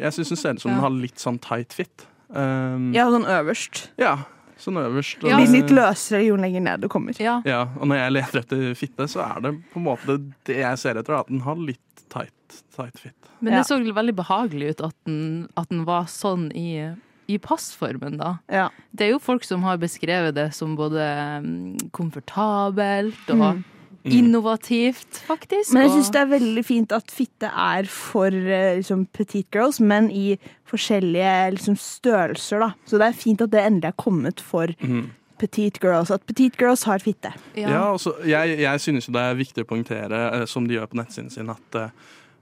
Ja. 0.75 0.81
har 0.81 0.91
litt 0.91 1.17
sånn 1.23 1.39
tight 1.41 1.73
fit. 1.73 2.07
Um, 2.31 2.93
Ja, 2.95 3.07
sånn 3.11 3.25
øverst. 3.25 3.89
ja, 3.99 4.19
sånn 4.59 4.77
øverst. 4.77 5.23
Ja. 5.23 5.37
Blir 5.39 5.49
litt 5.63 5.71
løsere 5.71 6.25
jo 6.27 6.37
lenger 6.37 6.61
ned 6.61 6.81
du 6.83 6.89
kommer. 6.89 7.15
Ja. 7.21 7.41
Ja, 7.45 7.63
og 7.81 7.87
når 7.89 7.97
jeg 8.03 8.13
leter 8.13 8.41
etter 8.43 8.75
fitte, 8.75 9.09
så 9.09 9.25
er 9.37 9.41
det 9.41 9.55
på 9.73 9.77
en 9.81 9.85
måte 9.87 10.19
det 10.45 10.57
jeg 10.61 10.79
ser 10.79 10.95
etter, 11.01 11.15
at 11.21 11.29
den 11.29 11.41
har 11.41 11.57
litt 11.57 11.81
tight, 12.11 12.61
tight 12.77 12.99
fit. 12.99 13.15
Men 13.41 13.53
Ja. 13.55 13.59
det 13.63 13.67
så 13.67 13.79
veldig 13.95 14.15
behagelig 14.17 14.71
ut 14.77 14.81
at 14.91 14.95
den, 15.07 15.49
at 15.57 15.69
den 15.69 15.85
var 15.85 16.05
sånn 16.05 16.51
i, 16.55 16.95
i 17.29 17.39
passformen, 17.39 18.19
da. 18.19 18.39
Ja. 18.51 18.69
Det 18.95 19.07
er 19.09 19.11
jo 19.13 19.19
folk 19.19 19.45
som 19.45 19.63
har 19.63 19.77
beskrevet 19.79 20.35
det 20.35 20.53
som 20.55 20.77
både 20.77 21.01
mm, 21.43 21.91
komfortabelt 21.93 23.31
og 23.31 23.63
innovativt, 24.05 25.23
faktisk. 25.27 25.73
Men 25.73 25.87
jeg 25.87 25.93
syns 25.95 26.13
det 26.13 26.21
er 26.21 26.31
veldig 26.35 26.65
fint 26.67 26.95
at 26.95 27.13
fitte 27.13 27.49
er 27.49 27.89
for 27.91 28.29
eh, 28.29 28.79
liksom, 28.81 29.07
petite 29.17 29.49
girls, 29.55 29.81
men 29.81 30.11
i 30.13 30.35
forskjellige 30.69 31.35
liksom, 31.57 31.79
størrelser, 31.81 32.65
da. 32.67 32.73
Så 32.89 33.01
det 33.01 33.09
er 33.09 33.17
fint 33.19 33.45
at 33.45 33.53
det 33.55 33.63
endelig 33.65 33.93
er 33.93 33.97
kommet 34.01 34.43
for 34.45 34.73
mm. 34.81 35.07
petite 35.41 35.81
girls. 35.83 36.13
At 36.15 36.27
petite 36.29 36.61
girls 36.61 36.85
har 36.89 37.05
fitte. 37.05 37.33
Ja, 37.57 37.71
ja. 37.71 37.87
og 37.95 38.29
jeg, 38.29 38.59
jeg 38.61 38.85
synes 38.85 39.09
jo 39.09 39.17
det 39.17 39.25
er 39.25 39.41
viktig 39.41 39.65
å 39.65 39.71
poengtere, 39.73 40.27
eh, 40.41 40.45
som 40.51 40.69
de 40.69 40.77
gjør 40.77 40.91
på 40.93 41.01
nettsiden 41.01 41.33
sin, 41.33 41.53
at 41.55 41.81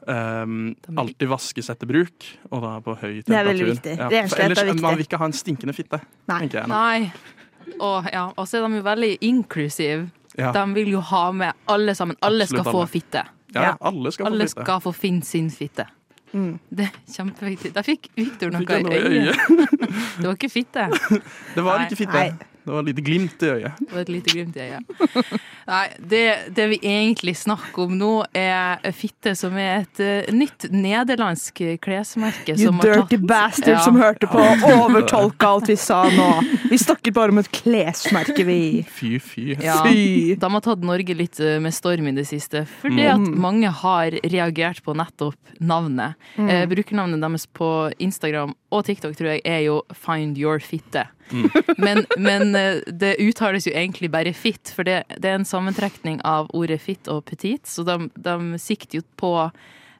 um, 0.06 0.72
alltid 0.98 1.30
vaskes 1.30 1.70
etter 1.72 1.90
bruk, 1.90 2.26
og 2.50 2.64
da 2.64 2.72
på 2.82 2.96
høy 2.96 3.20
temperatur. 3.20 3.30
Det 3.30 3.38
er 3.38 3.50
veldig 3.50 3.68
viktig. 3.70 3.94
Ja, 3.98 4.10
ellers, 4.10 4.34
er 4.34 4.56
viktig. 4.56 4.82
Man 4.82 4.98
vil 4.98 5.06
ikke 5.06 5.22
ha 5.22 5.30
en 5.30 5.36
stinkende 5.36 5.76
fitte, 5.76 6.02
Nei. 6.32 6.42
jeg. 6.48 6.66
Nei. 6.70 7.12
Og, 7.78 8.08
ja. 8.10 8.26
og 8.34 8.48
så 8.48 8.58
er 8.58 8.66
de 8.66 8.80
jo 8.80 8.86
veldig 8.86 9.12
inclusive. 9.28 10.08
Ja, 10.38 10.52
De 10.52 10.62
vil 10.74 10.88
jo 10.94 11.00
ha 11.00 11.24
med 11.32 11.52
alle 11.68 11.94
sammen. 11.94 12.16
Alle 12.22 12.46
skal 12.46 12.62
alle. 12.64 12.72
få 12.72 12.86
fitte. 12.88 13.24
ja, 13.54 13.62
ja. 13.62 13.72
alle 13.80 14.12
skal 14.12 14.26
Alle 14.26 14.44
få 14.46 14.48
fitte. 14.48 14.64
skal 14.64 14.80
få 14.80 14.92
finne 14.92 15.22
sin 15.28 15.50
fitte. 15.50 15.86
Mm. 16.32 16.58
Det 16.70 16.86
er 16.86 16.94
kjempeviktig. 17.12 17.74
Der 17.74 17.84
fikk 17.84 18.08
Victor 18.16 18.50
noe 18.54 18.64
noe 18.64 18.96
i 18.96 19.02
øyet? 19.18 19.36
Det 20.18 20.24
var 20.24 20.32
ikke 20.38 20.48
fitte. 20.48 20.86
Det 21.54 21.64
var 21.64 21.78
Nei. 21.82 21.86
ikke 21.86 21.96
fitte. 22.00 22.12
Nei. 22.22 22.51
Det 22.64 22.70
var 22.70 22.80
et 22.80 22.86
lite 22.92 23.02
glimt 23.02 23.42
i 23.42 23.48
øyet. 23.50 23.78
Det 23.80 23.92
var 23.92 24.00
et 24.04 24.08
lite 24.14 24.30
glimt 24.36 24.56
i 24.56 24.60
øyet. 24.60 25.40
Nei, 25.66 25.82
det, 25.98 26.22
det 26.54 26.66
vi 26.72 26.78
egentlig 26.82 27.34
snakker 27.38 27.84
om 27.88 27.96
nå, 27.98 28.10
er 28.38 28.78
fitte, 28.94 29.32
som 29.38 29.56
er 29.58 29.82
et 29.84 30.00
uh, 30.02 30.32
nytt 30.34 30.66
nederlandsk 30.70 31.62
klesmerke. 31.82 32.54
You 32.54 32.68
som 32.68 32.78
har 32.80 32.88
dirty 33.02 33.16
tatt- 33.18 33.26
bastard 33.30 33.72
Ja. 33.74 33.80
som 33.84 33.98
hørte 33.98 34.28
på 34.30 34.38
og 34.42 34.64
overtolka 34.76 35.50
alt 35.56 35.68
vi 35.70 35.76
sa 35.78 36.04
nå. 36.10 36.28
Vi 36.70 36.78
snakket 36.78 37.14
bare 37.14 37.34
om 37.34 37.38
et 37.42 37.50
klesmerke, 37.54 38.44
vi. 38.46 38.60
Fy, 38.88 39.16
fy. 39.22 39.48
Ja, 39.62 39.80
Fy. 39.86 40.34
de 40.38 40.52
har 40.54 40.64
tatt 40.64 40.82
Norge 40.86 41.14
litt 41.18 41.40
eh, 41.42 41.58
med 41.62 41.74
storm 41.74 42.08
i 42.10 42.16
det 42.16 42.26
siste, 42.30 42.64
fordi 42.80 43.02
Mm. 43.02 43.12
at 43.26 43.38
mange 43.42 43.70
har 43.82 44.14
reagert 44.22 44.82
på 44.86 44.94
nettopp 44.94 45.34
navnet. 45.60 46.14
Mm. 46.38 46.48
Eh, 46.48 46.66
brukernavnet 46.70 47.20
deres 47.22 47.46
på 47.46 47.68
Instagram 47.98 48.54
og 48.72 48.86
TikTok 48.88 49.16
tror 49.18 49.34
jeg 49.34 49.42
er 49.48 49.64
jo 49.66 49.80
Find 49.92 50.38
your 50.40 50.62
fitte. 50.64 51.06
Mm. 51.32 51.48
Men, 51.84 52.04
men 52.18 52.54
eh, 52.58 52.82
det 52.86 53.14
uttales 53.22 53.66
jo 53.66 53.72
egentlig 53.72 54.10
bare 54.12 54.34
fit, 54.36 54.68
for 54.74 54.84
det, 54.84 55.02
det 55.16 55.30
er 55.30 55.38
en 55.38 55.48
sammentrekning 55.48 56.20
av 56.28 56.50
ordet 56.52 56.80
fit 56.82 57.08
og 57.08 57.24
petit, 57.30 57.64
så 57.68 57.84
de, 57.88 58.10
de 58.20 58.58
sikter 58.60 59.00
jo 59.00 59.04
på 59.16 59.32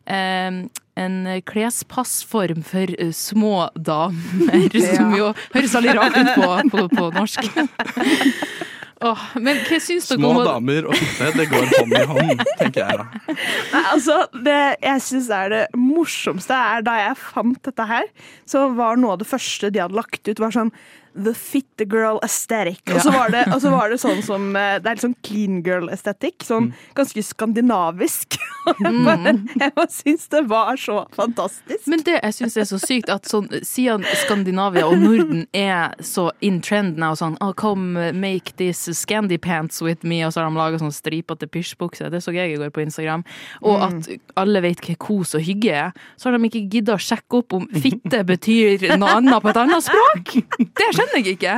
eh, 0.05 0.59
en 1.01 1.17
klespassform 1.49 2.61
for 2.69 2.93
eh, 2.99 3.15
små 3.17 3.71
damer, 3.75 4.77
som 4.93 5.17
jo 5.17 5.33
høres 5.55 5.79
veldig 5.79 5.97
rart 5.97 6.21
ut 6.21 6.35
på, 6.37 6.53
på, 6.77 6.87
på 6.99 7.09
norsk. 7.17 7.49
Åh, 9.03 9.23
men 9.43 9.61
hva 9.67 9.79
syns 9.83 10.07
dere 10.11 10.21
Små 10.21 10.31
om 10.31 10.39
Små 10.39 10.47
damer 10.47 10.89
og 10.89 10.97
fitte, 10.99 11.31
det 11.39 11.49
går 11.51 11.69
hånd 11.73 11.97
i 11.99 12.03
hånd, 12.13 12.43
tenker 12.61 12.83
jeg 12.85 13.01
da. 13.01 13.37
Nei, 13.73 13.83
altså, 13.83 14.19
det 14.47 14.59
jeg 14.79 15.05
syns 15.09 15.31
er 15.35 15.53
det 15.53 15.63
morsomste, 15.79 16.59
er 16.77 16.87
da 16.87 16.97
jeg 17.01 17.19
fant 17.21 17.63
dette 17.67 17.89
her, 17.91 18.11
så 18.49 18.69
var 18.79 19.01
noe 19.01 19.17
av 19.17 19.23
det 19.25 19.31
første 19.31 19.73
de 19.75 19.83
hadde 19.83 19.99
lagt 19.99 20.23
ut, 20.29 20.43
var 20.43 20.55
sånn 20.55 20.73
The 21.15 21.35
fit 21.37 21.83
Girl 21.91 22.19
Aesthetic. 22.23 22.81
Og 22.95 23.01
så 23.03 23.11
var, 23.13 23.29
det- 23.35 23.47
og 23.53 23.61
så 23.61 23.71
var 23.73 23.91
det 23.91 23.99
sånn 24.01 24.23
som 24.31 24.55
eh, 24.57 24.79
Det 24.81 24.87
er 24.89 24.95
litt 24.97 25.05
sånn 25.05 25.17
clean 25.27 25.63
girl 25.67 25.89
aesthetic. 25.93 26.45
Sånn 26.47 26.71
ganske 26.97 27.23
skandinavisk. 27.27 28.37
Og 28.71 28.79
jeg 28.87 29.01
bare, 29.05 29.33
jeg 29.59 29.73
bare 29.75 29.91
syns 29.91 30.29
det 30.31 30.45
var 30.51 30.77
så 30.79 31.01
fantastisk. 31.17 31.87
Men 31.91 32.05
det 32.07 32.19
jeg 32.21 32.37
syns 32.37 32.57
er 32.63 32.69
så 32.71 32.79
sykt, 32.79 33.11
at 33.11 33.27
sånn, 33.27 33.49
siden 33.67 34.05
Skandinavia 34.23 34.85
og 34.87 35.01
Norden 35.03 35.47
er 35.57 35.97
så 36.07 36.29
in 36.41 36.61
trend 36.63 37.01
now, 37.03 37.17
sånn 37.19 37.35
oh, 37.43 37.51
Come 37.59 38.13
make 38.15 38.55
this 38.61 38.85
scandy 38.97 39.39
pants 39.43 39.83
with 39.83 40.07
me, 40.07 40.21
og 40.27 40.33
så 40.35 40.43
har 40.43 40.51
de 40.51 40.59
laga 40.61 40.79
sånn 40.81 40.95
stripete 40.95 41.49
pysjbukse. 41.51 42.09
Det 42.13 42.23
så 42.23 42.33
jeg 42.37 42.55
i 42.55 42.59
går 42.61 42.71
på 42.75 42.85
Instagram. 42.87 43.25
Og 43.67 43.83
at 43.89 44.09
alle 44.39 44.63
vet 44.65 44.81
hva 44.87 44.95
kos 45.03 45.35
og 45.39 45.43
hygge 45.45 45.75
er. 45.89 45.91
Så 46.17 46.31
har 46.31 46.39
de 46.39 46.47
ikke 46.49 46.65
gidda 46.77 46.95
å 46.97 47.03
sjekke 47.03 47.43
opp 47.43 47.57
om 47.59 47.67
fitte 47.75 48.23
betyr 48.33 48.87
noe 49.01 49.19
annet 49.19 49.43
på 49.43 49.51
et 49.53 49.61
annet 49.65 49.87
språk! 49.89 50.37
Det 50.63 50.89
skjønner 51.03 51.25
jeg 51.27 51.37
ikke. 51.39 51.57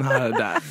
Nei, 0.00 0.20
det 0.36 0.44
er, 0.46 0.68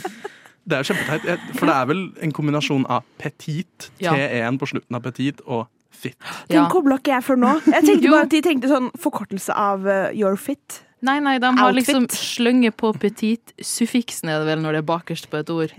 det 0.69 0.77
er 0.79 0.87
kjempeteit. 0.89 1.49
For 1.57 1.65
det 1.69 1.75
er 1.75 1.89
vel 1.89 2.05
en 2.25 2.31
kombinasjon 2.35 2.85
av 2.89 3.03
petit, 3.21 3.89
Ja. 4.01 4.13
T1 4.13 4.59
på 4.61 4.69
slutten 4.71 4.95
av 4.95 5.03
petit, 5.05 5.41
og 5.45 5.67
fit. 5.91 6.15
Den 6.47 6.61
Ja. 6.63 6.69
kobla 6.69 6.97
ikke 6.99 7.11
jeg 7.17 7.23
før 7.27 7.35
nå. 7.41 7.53
Jeg 7.65 7.83
tenkte 7.83 8.05
Jo. 8.05 8.11
bare 8.11 8.21
at 8.23 8.29
De 8.29 8.41
tenkte 8.41 8.69
sånn 8.71 8.91
forkortelse 8.97 9.53
av 9.55 9.85
eh, 9.87 10.11
your 10.15 10.35
fit. 10.37 10.83
Nei, 11.01 11.19
nei, 11.19 11.37
de 11.39 11.45
har 11.45 11.69
Outfit. 11.71 11.87
liksom 11.87 12.07
slønget 12.11 12.75
på 12.77 12.93
petit. 12.99 13.53
Suffiksen 13.61 14.29
er 14.29 14.39
det 14.39 14.47
vel 14.47 14.59
når 14.63 14.71
det 14.73 14.81
er 14.83 14.87
bakerst 14.89 15.29
på 15.29 15.39
et 15.39 15.49
ord. 15.49 15.71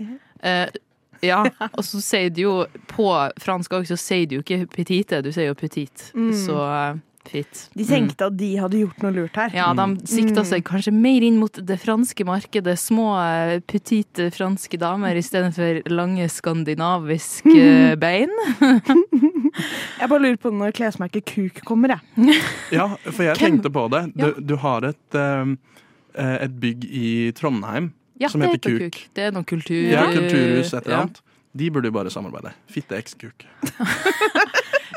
Eh, 0.43 0.67
ja, 1.21 1.43
og 1.77 1.83
så 1.85 2.01
sier 2.01 2.29
du 2.33 2.41
jo 2.41 2.65
på 2.87 3.05
fransk 3.39 3.69
òg, 3.77 3.85
så 3.85 3.97
sier 3.97 4.25
du 4.27 4.35
jo 4.39 4.41
ikke 4.41 4.65
petite, 4.73 5.21
du 5.21 5.31
sier 5.31 5.47
jo 5.51 5.53
petit. 5.53 6.11
Så 6.15 6.55
eh, 6.57 6.95
Fitt. 7.29 7.69
De 7.77 7.85
tenkte 7.85 8.25
at 8.27 8.35
de 8.39 8.47
hadde 8.59 8.79
gjort 8.81 9.03
noe 9.03 9.11
lurt 9.13 9.35
her. 9.37 9.53
Ja, 9.55 9.67
de 9.77 9.85
sikta 10.09 10.43
seg 10.47 10.63
kanskje 10.67 10.91
mer 10.95 11.23
inn 11.23 11.37
mot 11.39 11.53
det 11.53 11.77
franske 11.83 12.25
markedet. 12.27 12.73
Små, 12.81 13.11
eh, 13.21 13.59
petite 13.69 14.29
franske 14.33 14.79
damer 14.81 15.19
istedenfor 15.19 15.83
lange 15.91 16.25
skandinaviske 16.33 17.95
bein. 18.03 18.33
Jeg 18.61 20.09
bare 20.09 20.21
lurer 20.23 20.39
på 20.41 20.51
når 20.55 20.75
klesmerket 20.77 21.27
Kuk 21.29 21.61
kommer, 21.67 21.95
jeg. 21.95 22.39
Ja, 22.79 22.89
for 23.09 23.25
jeg 23.27 23.37
tenkte 23.39 23.71
på 23.73 23.85
det. 23.93 24.05
Du, 24.17 24.31
du 24.41 24.55
har 24.63 24.87
et, 24.89 25.17
eh, 25.17 26.37
et 26.47 26.55
bygg 26.61 26.87
i 26.89 27.09
Trondheim 27.37 27.91
Ja, 28.21 28.29
som 28.31 28.41
heter 28.43 28.57
heter 28.57 28.79
Kuk. 28.79 28.87
Kuk. 28.95 29.03
Det 29.17 29.27
er 29.29 29.35
noe 29.35 29.47
kultur... 29.47 29.83
Ja, 29.91 30.07
kulturhus, 30.11 30.73
et 30.73 30.87
eller 30.87 30.97
Ja. 30.97 31.27
De 31.51 31.67
burde 31.67 31.89
jo 31.89 31.95
bare 31.95 32.11
samarbeide. 32.13 32.53
Fitte 32.71 32.95
eks 32.95 33.15
kuk. 33.21 33.43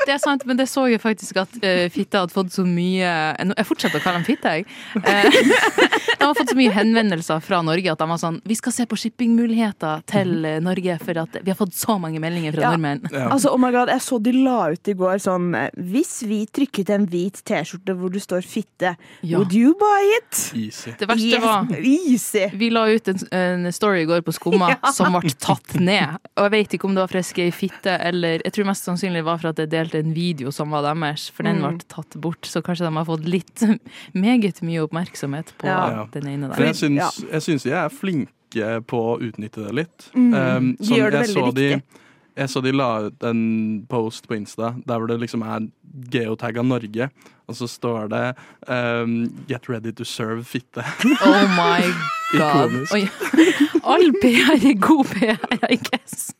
Det 0.05 0.13
er 0.15 0.21
sant, 0.21 0.45
men 0.45 0.57
det 0.59 0.67
så 0.69 0.85
jeg 0.91 1.01
faktisk 1.03 1.39
at 1.41 1.55
uh, 1.61 1.85
fitte 1.93 2.21
hadde 2.21 2.33
fått 2.35 2.53
så 2.55 2.65
mye 2.67 3.11
Jeg 3.55 3.67
fortsetter 3.67 4.01
å 4.01 4.03
kalle 4.03 4.21
dem 4.21 4.27
fitte, 4.27 4.55
jeg. 4.59 4.65
Uh, 4.95 5.95
de 6.25 6.29
har 6.29 6.35
fått 6.35 6.49
så 6.49 6.57
mye 6.57 6.73
henvendelser 6.73 7.41
fra 7.45 7.59
Norge 7.65 7.91
at 7.91 8.01
de 8.01 8.07
var 8.09 8.17
sånn 8.21 8.39
Vi 8.49 8.55
skal 8.57 8.73
se 8.73 8.85
på 8.89 8.97
shippingmuligheter 8.97 10.01
til 10.09 10.45
eh, 10.47 10.57
Norge, 10.63 10.97
for 11.03 11.19
at 11.21 11.37
vi 11.41 11.51
har 11.51 11.57
fått 11.59 11.75
så 11.77 11.97
mange 12.01 12.21
meldinger 12.23 12.55
fra 12.55 12.63
Ja. 12.65 12.71
nordmenn. 12.73 13.03
Ja. 13.11 13.27
Altså, 13.35 13.51
oh 13.53 13.59
my 13.61 13.69
god, 13.73 13.91
Jeg 13.93 14.01
så 14.01 14.17
de 14.23 14.33
la 14.33 14.71
ut 14.73 14.89
i 14.89 14.95
går 14.97 15.21
sånn 15.21 15.53
eh, 15.55 15.69
Hvis 15.77 16.23
vi 16.25 16.39
trykket 16.49 16.89
en 16.95 17.05
hvit 17.11 17.41
T-skjorte 17.45 17.93
hvor 17.93 18.09
det 18.13 18.23
står 18.23 18.41
'fitte', 18.41 18.95
Ja. 19.21 19.37
would 19.37 19.53
you 19.53 19.75
buy 19.77 20.17
it? 20.17 20.51
Easy. 20.55 20.95
Det 20.97 21.07
verste 21.07 21.41
var 21.41 21.67
Easy. 21.77 22.49
Vi 22.53 22.69
la 22.69 22.87
ut 22.89 23.07
en, 23.07 23.19
en 23.31 23.71
story 23.71 24.01
i 24.01 24.05
går 24.09 24.21
på 24.21 24.33
Skumma 24.33 24.75
som 24.93 25.13
ble 25.13 25.29
tatt 25.37 25.75
ned. 25.79 26.17
Og 26.37 26.43
jeg 26.47 26.51
vet 26.51 26.73
ikke 26.73 26.85
om 26.89 26.95
det 26.95 27.01
var 27.05 27.07
for 27.13 27.41
i 27.41 27.51
fitte, 27.51 27.97
eller 28.01 28.41
jeg 28.43 28.53
tror 28.53 28.65
mest 28.65 28.85
sannsynlig 28.85 29.21
det 29.21 29.25
var 29.29 29.37
for 29.37 29.49
at 29.49 29.59
jeg 29.59 29.69
delte 29.69 29.94
en 29.99 30.13
video 30.15 30.51
som 30.51 30.69
var 30.71 30.81
deres, 30.87 31.29
for 31.33 31.43
den 31.47 31.59
ble 31.63 31.77
tatt 31.91 32.15
bort. 32.21 32.45
Så 32.47 32.61
kanskje 32.65 32.85
de 32.87 32.93
har 32.95 33.05
fått 33.07 33.25
litt 33.29 33.63
meget 34.13 34.61
mye 34.65 34.83
oppmerksomhet 34.85 35.53
på 35.61 35.67
Ja. 35.67 36.07
den 36.13 36.27
ene 36.27 36.49
der. 36.53 36.65
jeg 36.69 36.75
syns, 36.75 37.21
jeg 37.31 37.41
syns 37.41 37.63
de 37.63 37.71
er 37.71 37.89
flinke 37.89 38.81
på 38.87 38.99
å 39.15 39.19
utnytte 39.21 39.65
det 39.67 39.73
litt. 39.83 40.09
Mm. 40.15 40.33
Um, 40.33 40.75
De 40.79 40.95
gjør 40.99 41.11
det 41.11 41.21
jeg 41.25 41.35
veldig 41.35 41.45
riktig. 41.47 41.81
de, 41.81 42.01
jeg 42.35 42.49
så 42.51 42.61
de 42.63 42.71
la 42.75 42.89
ut 43.07 43.23
en 43.23 43.41
post 43.89 44.27
på 44.27 44.35
Insta 44.35 44.73
der 44.85 44.99
hvor 44.99 45.07
det 45.07 45.19
liksom 45.21 45.41
er 45.47 45.67
geotagga 46.11 46.61
Norge, 46.63 47.09
og 47.47 47.55
så 47.55 47.67
står 47.69 48.09
det 48.11 48.23
um, 48.67 49.29
'Get 49.47 49.69
ready 49.69 49.91
to 49.91 50.03
serve 50.03 50.43
fitte'. 50.43 50.83
Oh 51.25 51.47
my 51.55 51.83
god. 52.39 52.71
Ikonisk. 52.89 53.81
All 53.85 54.11
PR 54.21 54.55
er 54.59 54.73
god 54.79 55.05
PR, 55.05 55.57
I 55.71 55.75
guess. 55.77 56.33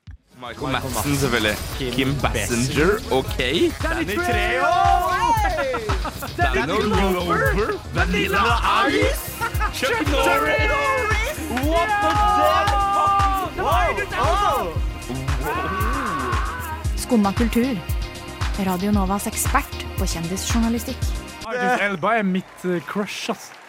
Michael 0.47 0.71
Madsen, 0.71 1.15
selvfølgelig. 1.17 1.57
Kim 1.93 2.15
Bassinger, 2.21 2.91
OK. 3.11 3.37
Danny 3.83 4.15
Treho! 4.15 4.71
Danny 6.37 6.81
Glover! 6.81 7.79
Vanilla 7.93 8.43
Ice! 8.87 9.25
Chuck 9.73 10.07
Norris! 10.11 11.37
What 11.49 11.89
the 12.03 12.11
fuck? 13.57 13.95
Skumma 16.97 17.33
kultur. 17.33 17.75
Radio 18.65 18.91
Novas 18.91 19.27
ekspert 19.27 19.85
på 19.97 20.05
kjendisjournalistikk. 20.05 20.97
Idris 21.45 21.81
Elba 21.81 22.17
er 22.19 22.23
mitt 22.23 22.65
crush, 22.87 23.29
ass. 23.31 23.64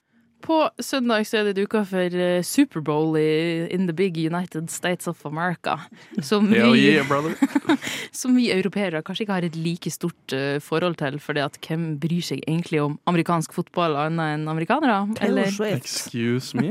På 0.47 0.69
søndag 0.79 1.27
så 1.27 1.41
er 1.41 1.49
det 1.49 1.57
duka 1.59 1.81
for 1.89 2.15
eh, 2.15 2.43
Superbowl 2.47 3.17
i 3.19 3.67
In 3.75 3.89
the 3.89 3.95
big 3.97 4.15
United 4.15 4.71
States 4.71 5.09
of 5.11 5.25
America. 5.27 5.81
Som 6.23 6.47
vi, 6.53 6.61
yeah, 6.61 7.07
som 8.13 8.37
vi 8.37 8.53
europeere 8.55 9.03
kanskje 9.03 9.27
ikke 9.27 9.35
har 9.41 9.47
et 9.49 9.57
like 9.59 9.91
stort 9.91 10.37
eh, 10.37 10.61
forhold 10.63 11.01
til. 11.03 11.19
For 11.19 11.35
hvem 11.35 11.89
bryr 11.99 12.23
seg 12.23 12.45
egentlig 12.47 12.83
om 12.85 12.95
amerikansk 13.11 13.57
fotball 13.57 13.99
annet 14.07 14.37
enn 14.37 14.47
amerikanere? 14.53 15.01
Eller 15.21 15.51
Excuse 15.75 16.55
me. 16.55 16.71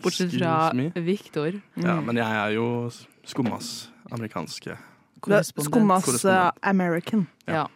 bortsett 0.00 0.32
fra 0.38 0.70
Excuse 0.70 0.80
me. 0.80 1.04
Victor. 1.04 1.60
Ja, 1.76 2.00
men 2.00 2.16
jeg 2.16 2.40
er 2.40 2.56
jo 2.56 2.88
skummas 3.28 3.90
amerikanske 4.12 4.78
korrespondent. 5.22 5.68
Skummas 5.68 6.04
Korrespondent. 6.08 6.58
American. 6.62 7.26
Ja. 7.44 7.66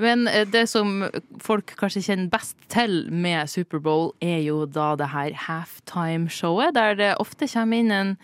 Men 0.00 0.24
eh, 0.28 0.46
det 0.48 0.66
som 0.70 1.02
folk 1.42 1.74
kanskje 1.78 2.04
kjenner 2.06 2.30
best 2.32 2.56
til 2.72 3.04
med 3.12 3.50
Superbowl, 3.50 4.12
er 4.24 4.40
jo 4.46 4.64
da 4.66 4.94
det 4.98 5.10
her 5.12 5.36
halftime-showet, 5.48 6.74
der 6.78 6.96
det 6.98 7.12
ofte 7.22 7.48
kommer 7.52 7.82
inn 7.82 7.92
en, 7.92 8.14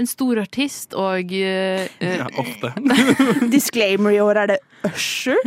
en 0.00 0.08
stor 0.08 0.40
artist 0.42 0.96
og 0.98 1.32
eh, 1.36 1.86
eh, 2.02 2.18
Ja, 2.18 2.26
ofte. 2.42 2.72
Disclaimer 3.54 4.16
i 4.16 4.20
år 4.24 4.42
er 4.42 4.54
det 4.54 4.58
Usher. 4.88 5.38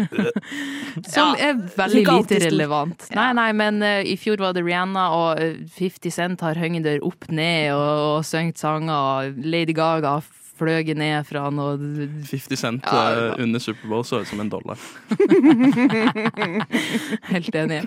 Som 1.12 1.36
Ja, 1.36 1.50
er 1.52 1.60
veldig 1.76 2.06
lite 2.08 2.40
relevant. 2.46 3.10
Nei, 3.18 3.30
nei, 3.36 3.50
men 3.58 3.84
uh, 3.84 4.00
i 4.00 4.16
fjor 4.20 4.40
var 4.40 4.56
det 4.56 4.64
Rihanna, 4.64 5.10
og 5.12 5.44
eh, 5.44 5.60
50 5.76 6.16
Cent 6.16 6.46
har 6.46 6.60
hengt 6.62 6.86
der 6.88 7.04
opp 7.04 7.28
ned 7.28 7.74
og, 7.76 7.92
og 8.16 8.26
sunget 8.28 8.62
sanger, 8.64 8.96
og 8.96 9.44
Lady 9.44 9.76
Gaga 9.76 10.22
fløy 10.56 10.94
ned 10.96 11.26
fra 11.28 11.50
noe 11.54 11.76
50 11.78 12.56
cent 12.60 12.84
Ja, 12.88 13.02
eh, 13.12 13.44
under 13.44 13.60
Superbowl 13.60 14.04
så 14.08 14.22
ut 14.24 14.28
som 14.30 14.40
en 14.44 14.50
dollar. 14.52 14.78
Helt 17.34 17.56
enig. 17.56 17.82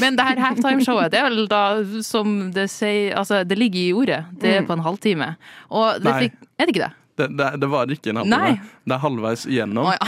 Men 0.00 0.16
det 0.18 0.24
her 0.26 0.36
halftimeshowet, 0.42 1.12
det 1.14 1.18
er 1.22 1.28
vel 1.30 1.46
da 1.50 1.62
som 2.04 2.50
det 2.54 2.68
sier 2.72 3.14
Altså, 3.18 3.42
det 3.46 3.56
ligger 3.58 3.80
i 3.80 3.92
ordet. 3.94 4.24
Det 4.40 4.56
er 4.58 4.62
på 4.68 4.72
en 4.76 4.82
halvtime. 4.84 5.32
Og 5.70 6.00
det 6.02 6.14
fikk 6.20 6.32
Er 6.58 6.64
det 6.68 6.74
ikke 6.76 6.84
det? 6.86 6.92
Det, 7.14 7.28
det, 7.38 7.46
det 7.62 7.68
varer 7.70 7.92
ikke 7.94 8.10
en 8.10 8.16
halvtime. 8.24 8.58
Det 8.84 8.94
er 8.96 9.00
halvveis 9.04 9.44
igjennom. 9.46 9.86
Oh, 9.86 9.94
ja. 9.94 10.06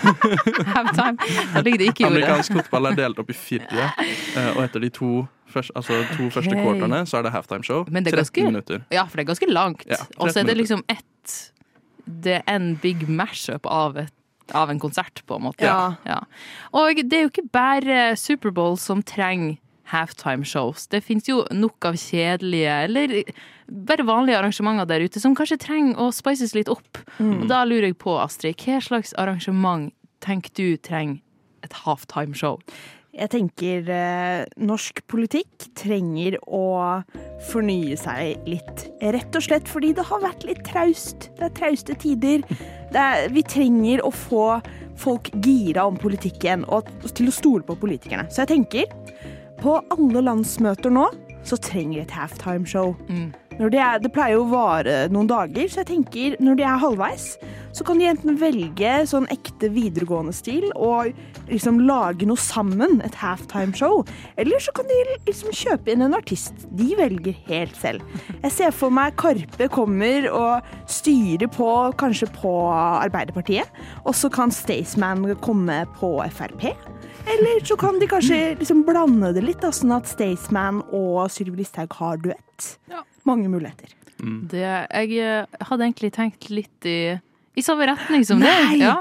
Halftime. 0.74 1.16
Da 1.54 1.60
ligger 1.62 1.78
det 1.78 1.86
ikke 1.92 2.02
i 2.02 2.06
ordet. 2.08 2.16
Amerikansk 2.24 2.50
fotball 2.58 2.84
er 2.90 2.94
delt 2.98 3.18
opp 3.22 3.30
i 3.30 3.36
fire, 3.38 3.84
eh, 4.00 4.50
og 4.56 4.60
etter 4.64 4.80
de 4.82 4.90
to, 4.96 5.10
først, 5.50 5.70
altså 5.78 5.92
to 6.16 6.24
første 6.32 6.54
Ok. 6.56 6.60
quarterne 6.64 6.98
så 7.06 7.14
er 7.20 7.24
det 7.28 7.32
det 7.32 7.38
er 7.38 7.42
13 7.46 7.62
ganske- 8.18 8.44
minutter. 8.48 8.78
Ja, 8.90 9.04
for 9.06 9.14
det 9.20 9.24
er 9.26 9.30
ganske 9.30 9.48
langt. 9.52 9.80
Ja, 9.86 9.96
og 10.18 10.30
så 10.34 10.40
er 10.42 10.46
det 10.50 10.56
liksom 10.56 10.82
ett 10.88 11.04
Det 12.24 12.40
er 12.40 12.54
en 12.54 12.74
big 12.82 13.06
mashup 13.08 13.66
av, 13.70 13.98
av 14.52 14.70
en 14.72 14.82
konsert, 14.82 15.22
på 15.26 15.38
en 15.38 15.46
måte. 15.48 15.64
Ja. 15.64 16.20
Og 16.76 17.02
det 17.02 17.16
er 17.16 17.26
jo 17.26 17.32
ikke 17.32 17.48
bare 17.54 18.12
Superbowl 18.18 18.78
som 18.80 19.04
trenger 19.06 19.58
halftime 19.90 20.46
shows. 20.46 20.86
Det 20.86 21.02
fins 21.02 21.26
jo 21.28 21.40
nok 21.50 21.88
av 21.88 21.96
kjedelige 21.98 22.76
eller 22.86 23.14
bare 23.70 24.06
vanlige 24.06 24.38
arrangementer 24.38 24.86
der 24.86 25.02
ute 25.06 25.22
som 25.22 25.34
kanskje 25.38 25.58
trenger 25.64 25.98
å 25.98 26.10
spices 26.14 26.54
litt 26.54 26.70
opp. 26.70 27.00
Og 27.42 27.48
da 27.50 27.64
lurer 27.66 27.90
jeg 27.90 27.98
på, 28.02 28.14
Astrid, 28.22 28.60
hva 28.62 28.78
slags 28.84 29.14
arrangement 29.18 29.90
tenker 30.22 30.54
du 30.54 30.78
trenger 30.78 31.20
et 31.66 31.74
halftime 31.82 32.38
show? 32.38 32.60
Jeg 33.20 33.28
tenker 33.34 33.88
eh, 33.92 34.46
norsk 34.64 35.02
politikk 35.10 35.66
trenger 35.76 36.38
å 36.48 37.02
fornye 37.50 37.98
seg 38.00 38.46
litt. 38.48 38.86
Rett 39.12 39.36
og 39.36 39.44
slett 39.44 39.68
fordi 39.68 39.92
det 39.96 40.06
har 40.08 40.22
vært 40.24 40.46
litt 40.48 40.62
traust. 40.64 41.28
Det 41.36 41.50
er 41.50 41.56
trauste 41.58 41.96
tider. 42.00 42.46
Er, 42.96 43.26
vi 43.28 43.44
trenger 43.44 44.00
å 44.06 44.12
få 44.14 44.46
folk 45.00 45.28
gira 45.44 45.84
om 45.88 46.00
politikken 46.00 46.64
og 46.72 46.88
til 47.12 47.28
å 47.28 47.34
stole 47.34 47.66
på 47.68 47.76
politikerne. 47.82 48.24
Så 48.32 48.46
jeg 48.46 48.54
tenker, 48.54 48.88
på 49.60 49.76
alle 49.92 50.24
landsmøter 50.24 50.92
nå, 50.92 51.04
så 51.44 51.60
trenger 51.60 52.06
et 52.06 52.16
halftime-show. 52.16 52.94
Når 53.60 53.72
det, 53.74 53.80
er, 53.84 54.00
det 54.00 54.12
pleier 54.14 54.38
jo 54.38 54.46
å 54.46 54.52
vare 54.54 55.00
noen 55.12 55.28
dager, 55.28 55.68
så 55.68 55.82
jeg 55.82 55.90
tenker 55.92 56.40
når 56.40 56.56
de 56.56 56.64
er 56.64 56.80
halvveis, 56.80 57.34
så 57.76 57.86
kan 57.86 58.00
de 58.00 58.08
enten 58.10 58.38
velge 58.40 58.94
sånn 59.10 59.28
ekte 59.32 59.70
videregående 59.72 60.34
stil 60.34 60.66
og 60.74 61.12
liksom 61.50 61.80
lage 61.86 62.26
noe 62.28 62.40
sammen, 62.40 62.98
et 63.06 63.16
halftime-show. 63.20 64.02
Eller 64.40 64.62
så 64.62 64.74
kan 64.76 64.88
de 64.90 64.98
liksom 65.28 65.54
kjøpe 65.54 65.92
inn 65.92 66.04
en 66.06 66.16
artist. 66.16 66.66
De 66.76 66.92
velger 66.98 67.36
helt 67.48 67.76
selv. 67.78 68.04
Jeg 68.40 68.54
ser 68.54 68.74
for 68.74 68.94
meg 68.94 69.16
Karpe 69.20 69.70
kommer 69.72 70.28
og 70.32 70.72
styrer 70.90 71.50
på, 71.52 71.68
kanskje 72.00 72.30
på 72.36 72.54
Arbeiderpartiet, 72.70 73.70
og 74.04 74.16
så 74.16 74.30
kan 74.32 74.54
Staysman 74.54 75.26
komme 75.44 75.82
på 75.98 76.16
Frp. 76.34 76.70
Eller 77.30 77.62
så 77.66 77.76
kan 77.78 77.98
de 78.00 78.08
kanskje 78.10 78.40
liksom 78.58 78.82
blande 78.86 79.34
det 79.36 79.44
litt, 79.44 79.60
da, 79.62 79.72
sånn 79.74 79.94
at 79.94 80.08
Staysman 80.10 80.82
og 80.88 81.26
Sylvi 81.32 81.60
Listhaug 81.62 81.94
har 82.00 82.20
duett. 82.24 82.70
Mange 83.28 83.50
muligheter. 83.52 83.92
Det, 84.20 84.60
jeg 84.60 85.16
eh, 85.20 85.60
hadde 85.68 85.86
egentlig 85.86 86.10
tenkt 86.16 86.50
litt 86.52 86.88
i, 86.88 87.16
i 87.60 87.64
samme 87.64 87.88
retning 87.90 88.24
som 88.26 88.40
Nei! 88.42 88.50
deg. 88.74 88.84
Ja. 88.84 88.96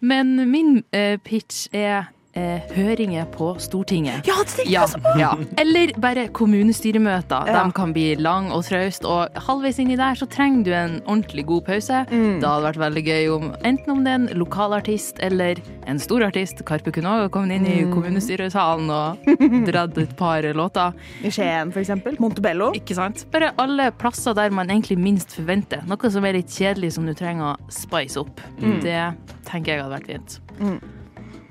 Men 0.00 0.36
min 0.50 0.78
eh, 0.94 1.16
pitch 1.22 1.66
er 1.74 2.10
eh, 2.36 2.60
høringer 2.76 3.26
på 3.34 3.54
Stortinget. 3.62 4.26
Ja, 4.28 4.36
det 4.42 4.52
tenker 4.54 4.70
Ja, 4.70 4.80
jeg 4.80 4.88
også 4.88 5.00
på! 5.02 5.14
ja. 5.20 5.30
Eller 5.58 5.92
bare 6.00 6.26
kommunestyremøter. 6.36 7.46
Ja. 7.48 7.62
De 7.64 7.72
kan 7.76 7.92
bli 7.96 8.14
lang 8.20 8.50
og 8.54 8.64
traust, 8.68 9.04
og 9.08 9.28
halvveis 9.48 9.78
inni 9.82 9.96
der 9.98 10.14
så 10.18 10.26
trenger 10.30 10.64
du 10.66 10.72
en 10.76 10.96
ordentlig 11.06 11.46
god 11.48 11.64
pause. 11.66 12.02
Mm. 12.10 12.40
Det 12.42 12.48
hadde 12.48 12.66
vært 12.68 12.80
veldig 12.82 13.04
gøy 13.06 13.28
om 13.36 13.48
enten 13.64 13.90
om 13.96 14.04
det 14.04 14.12
er 14.12 14.20
en 14.20 14.28
lokalartist 14.40 15.20
eller 15.24 15.60
en 15.86 15.98
stor 16.02 16.24
artist. 16.28 16.62
Karpe 16.68 16.92
kunne 16.94 17.12
òg 17.24 17.30
kommet 17.34 17.56
inn 17.60 17.66
i 17.66 17.76
Mm. 17.86 17.92
kommunestyresalen 17.92 18.90
og 18.90 19.26
dratt 19.68 19.98
et 19.98 20.16
par 20.16 20.42
låter. 20.56 20.92
I 21.22 21.30
Skien, 21.30 21.72
for 21.72 21.80
eksempel. 21.80 22.16
Montebello. 22.20 22.72
Ikke 22.74 22.94
sant? 22.96 23.26
Bare 23.32 23.52
alle 23.58 23.90
plasser 23.92 24.34
der 24.34 24.50
man 24.50 24.68
egentlig 24.70 24.98
minst 24.98 25.36
forventer. 25.36 25.84
Noe 25.86 26.10
som 26.10 26.24
er 26.24 26.32
litt 26.40 26.48
kjedelig, 26.50 26.92
som 26.96 27.06
du 27.06 27.14
trenger 27.14 27.54
å 27.54 27.70
spice 27.72 28.16
opp. 28.20 28.40
Mm. 28.60 28.80
Det 28.82 29.00
tenker 29.46 29.74
jeg 29.76 29.82
hadde 29.84 29.98
vært 30.00 30.06
fint. 30.06 30.40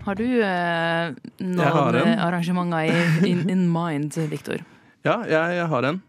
Har 0.05 0.17
du 0.19 0.25
eh, 0.37 1.15
noen 1.41 2.19
arrangementer 2.21 2.91
i, 2.91 3.29
in, 3.31 3.47
in 3.49 3.65
mind, 3.71 4.17
Viktor? 4.29 4.61
Ja, 5.05 5.19
jeg, 5.29 5.57
jeg 5.59 5.69
har 5.69 5.85
en. 5.85 5.99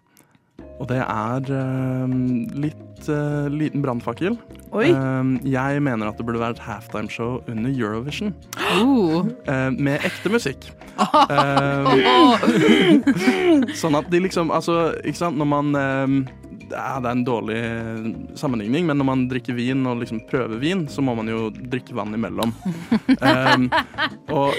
Og 0.80 0.86
det 0.88 1.02
er 1.02 1.50
uh, 1.52 2.12
litt 2.56 3.08
uh, 3.12 3.44
liten 3.52 3.82
brannfakkel. 3.84 4.38
Eh, 4.72 5.28
jeg 5.52 5.82
mener 5.84 6.08
at 6.08 6.16
det 6.16 6.24
burde 6.24 6.40
være 6.40 6.56
et 6.56 6.62
halftimeshow 6.64 7.42
under 7.44 7.70
Eurovision. 7.70 8.32
Oh. 8.80 9.28
med 9.76 10.04
ekte 10.04 10.32
musikk. 10.32 10.68
Eh, 10.96 11.84
sånn 13.80 13.98
at 13.98 14.06
de 14.08 14.20
liksom 14.24 14.48
Altså, 14.54 14.94
ikke 15.04 15.18
sant, 15.18 15.36
når 15.36 15.48
man 15.50 16.24
Det 16.66 16.74
er 16.78 17.06
en 17.10 17.22
dårlig 17.26 17.58
sammenligning, 18.38 18.86
men 18.88 18.98
når 18.98 19.06
man 19.06 19.24
drikker 19.30 19.54
vin 19.54 19.84
og 19.86 20.00
liksom 20.02 20.20
prøver 20.30 20.58
vin, 20.62 20.86
så 20.90 21.02
må 21.04 21.14
man 21.14 21.28
jo 21.30 21.48
drikke 21.54 21.94
vann 21.94 22.14
imellom. 22.16 22.50
Um, 23.20 23.68
og 24.36 24.54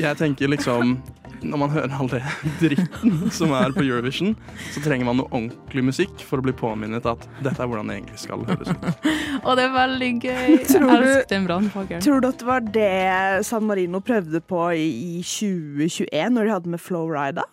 jeg 0.00 0.16
tenker 0.20 0.48
liksom 0.52 0.96
Når 1.44 1.60
man 1.60 1.72
hører 1.74 1.92
all 1.92 2.08
det 2.08 2.20
dritten 2.62 3.26
som 3.34 3.50
er 3.56 3.72
på 3.76 3.82
Eurovision, 3.84 4.32
så 4.72 4.80
trenger 4.84 5.04
man 5.10 5.18
noe 5.20 5.28
ordentlig 5.28 5.82
musikk 5.90 6.22
for 6.24 6.40
å 6.40 6.44
bli 6.46 6.54
påminnet 6.56 7.04
at 7.10 7.26
dette 7.44 7.60
er 7.60 7.68
hvordan 7.68 7.90
det 7.90 7.98
egentlig 7.98 8.20
skal 8.22 8.44
høres 8.48 8.70
ut. 8.72 8.86
Og 9.46 9.50
det 9.58 9.66
er 9.66 9.74
veldig 9.74 10.08
gøy. 10.22 10.46
Jeg 10.54 10.62
Tror 10.70 10.86
du- 10.88 10.94
elsker 10.94 11.28
den 11.34 11.48
brannfakkelen. 11.50 12.04
Tror 12.06 12.24
du 12.24 12.28
at 12.30 12.38
det 12.40 12.48
var 12.48 12.64
det 12.78 13.44
San 13.44 13.66
Marino 13.68 14.00
prøvde 14.04 14.40
på 14.40 14.62
i, 14.72 14.86
i 15.18 15.20
2021, 15.20 16.32
når 16.38 16.48
de 16.48 16.54
hadde 16.56 16.74
med 16.76 16.80
Flowrida? 16.80 17.44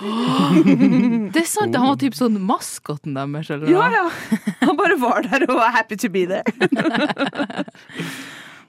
Det 0.00 1.42
er 1.42 1.48
sant, 1.48 1.76
han 1.76 1.88
var 1.92 1.98
typ 2.00 2.16
sånn 2.16 2.38
maskoten 2.42 3.14
deres, 3.16 3.50
eller 3.52 3.70
Ja, 3.70 3.86
ja. 3.92 4.04
Han 4.64 4.78
bare 4.78 4.96
var 5.00 5.26
der 5.28 5.44
og 5.48 5.56
var 5.60 5.74
happy 5.76 5.98
to 6.00 6.10
be 6.12 6.24
there. 6.26 6.44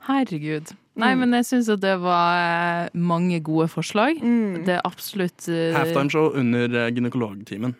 Herregud. 0.03 0.73
Nei, 0.99 1.13
men 1.17 1.31
jeg 1.39 1.47
syns 1.47 1.69
at 1.71 1.81
det 1.81 1.95
var 2.03 2.35
eh, 2.37 2.89
mange 2.99 3.39
gode 3.45 3.69
forslag. 3.71 4.19
Det 4.67 4.75
er 4.75 4.83
absolutt 4.85 5.47
Halftime 5.47 6.11
show 6.11 6.33
under 6.37 6.67
eh, 6.83 6.89
gynekologtimen. 6.93 7.73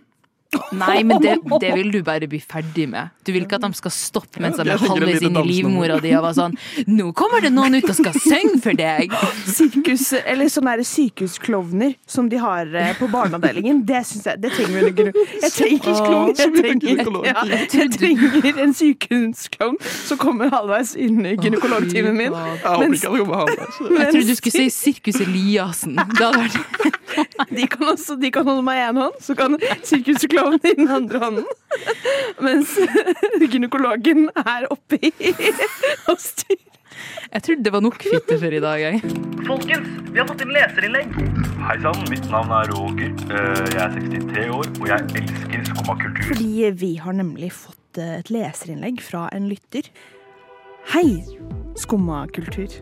Nei, 0.74 1.04
men 1.04 1.20
det, 1.24 1.38
det 1.62 1.74
vil 1.76 1.92
du 1.94 2.00
bare 2.06 2.28
bli 2.30 2.40
ferdig 2.42 2.88
med. 2.90 3.10
Du 3.24 3.32
vil 3.32 3.44
ikke 3.46 3.56
at 3.60 3.66
de 3.68 3.74
skal 3.78 3.92
stoppe 3.94 4.42
mens 4.44 4.58
de 4.58 4.66
er 4.68 4.78
halvveis 4.82 5.22
inn 5.24 5.38
i 5.40 5.44
livmora 5.48 6.00
di 6.04 6.12
og 6.18 6.24
være 6.26 6.36
sånn 6.40 6.56
Nå 6.92 7.12
kommer 7.16 7.40
det 7.46 7.52
noen 7.54 7.78
ut 7.78 7.88
og 7.90 7.96
skal 7.98 8.14
synge 8.20 8.60
for 8.64 8.76
deg! 8.78 9.14
Sirkus, 9.48 10.10
eller 10.24 10.50
sånne 10.52 10.84
sykehusklovner 10.88 11.94
som 12.10 12.28
de 12.32 12.38
har 12.42 12.68
eh, 12.76 12.92
på 13.00 13.08
barneavdelingen. 13.14 13.84
Det 13.88 14.02
synes 14.10 14.26
jeg, 14.32 14.42
det 14.44 14.52
trenger 14.56 14.74
vi 14.74 14.80
under 14.82 14.94
gyne- 15.04 15.14
Jeg 17.74 17.90
trenger 17.98 18.60
en 18.64 18.74
sykehusklovn 18.76 19.78
som 20.08 20.18
kommer 20.22 20.52
halvveis 20.54 20.94
inn 21.00 21.22
i 21.26 21.36
gynekologtimen 21.38 22.16
min. 22.18 22.34
Jeg 22.34 22.62
håper 22.64 22.98
ikke 22.98 23.14
det 23.14 23.24
kommer 23.24 23.42
halvveis. 23.44 23.80
Jeg 23.80 24.12
trodde 24.14 24.28
du 24.28 24.36
skulle 24.40 24.58
si 24.58 24.70
Sirkus 24.74 25.20
Eliassen. 25.24 25.96
Det 25.96 26.24
hadde 26.24 26.44
vært 26.44 27.00
De 27.58 27.68
kan 27.70 27.88
også 27.94 28.16
de 28.22 28.30
kan 28.34 28.48
holde 28.48 28.64
meg 28.66 28.80
i 28.82 28.84
én 28.90 29.00
hånd, 29.02 29.18
så 29.24 29.36
kan 29.38 29.58
sirkusklovnen 29.86 30.62
i 30.70 30.76
den 30.80 30.90
andre 30.92 31.20
hånden. 31.24 31.48
Mens 32.44 32.76
gynekologen 33.54 34.30
er 34.44 34.68
oppi 34.74 35.12
og 36.12 36.20
styrer. 36.22 36.70
Jeg 37.34 37.42
trodde 37.48 37.66
det 37.66 37.72
var 37.74 37.82
nok 37.82 38.04
fitte 38.06 38.36
for 38.38 38.54
i 38.54 38.60
dag, 38.62 38.82
jeg. 38.84 39.00
Folkens, 39.48 39.88
vi 40.14 40.20
har 40.22 40.28
fått 40.30 40.44
inn 40.46 40.52
leserinnlegg. 40.54 41.16
Hei 41.66 41.76
sann, 41.82 42.04
mitt 42.12 42.28
navn 42.32 42.54
er 42.54 42.70
Roger. 42.70 43.10
Eh, 43.34 43.64
Jeg 43.74 43.82
er 43.82 43.96
63 43.98 44.44
år, 44.54 44.70
og 44.78 44.86
jeg 44.92 45.08
elsker 45.24 45.66
skumma 45.72 45.96
kultur. 46.04 46.28
Fordi 46.30 46.70
vi 46.84 46.92
har 47.02 47.18
nemlig 47.18 47.50
fått 47.58 47.98
eh, 48.04 48.20
et 48.22 48.30
leserinnlegg 48.34 49.02
fra 49.04 49.26
en 49.34 49.50
lytter. 49.50 49.90
Hei, 50.94 51.08
skumma 51.82 52.28
kultur. 52.36 52.78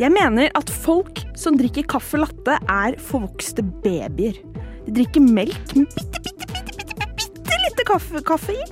Jeg 0.00 0.14
mener 0.14 0.48
at 0.56 0.70
folk 0.72 1.18
som 1.36 1.58
drikker 1.60 1.84
kaffe 1.92 2.16
latte, 2.16 2.54
er 2.72 2.94
forvokste 3.04 3.60
babyer. 3.84 4.38
De 4.86 4.94
drikker 4.96 5.20
melk 5.20 5.74
med 5.76 5.90
bitte, 5.92 6.22
bitte, 6.24 6.46
bitte, 6.48 6.86
bitte, 6.86 7.08
bitte 7.18 7.58
lite 7.66 7.84
kaffe, 8.24 8.54
i. 8.54 8.62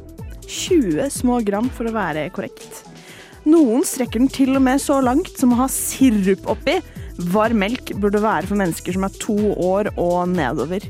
20 0.48 1.10
små 1.12 1.42
gram 1.44 1.68
for 1.76 1.90
å 1.90 1.92
være 1.92 2.30
korrekt. 2.32 2.80
Noen 3.44 3.84
strekker 3.84 4.24
den 4.24 4.32
til 4.32 4.56
og 4.56 4.64
med 4.64 4.80
så 4.80 5.02
langt 5.04 5.34
som 5.36 5.52
å 5.52 5.60
ha 5.60 5.68
sirup 5.68 6.48
oppi. 6.48 6.78
Varm 7.34 7.60
melk 7.60 7.92
burde 8.00 8.24
være 8.24 8.48
for 8.48 8.56
mennesker 8.56 8.96
som 8.96 9.04
er 9.04 9.20
to 9.20 9.36
år 9.52 9.92
og 10.00 10.32
nedover. 10.32 10.80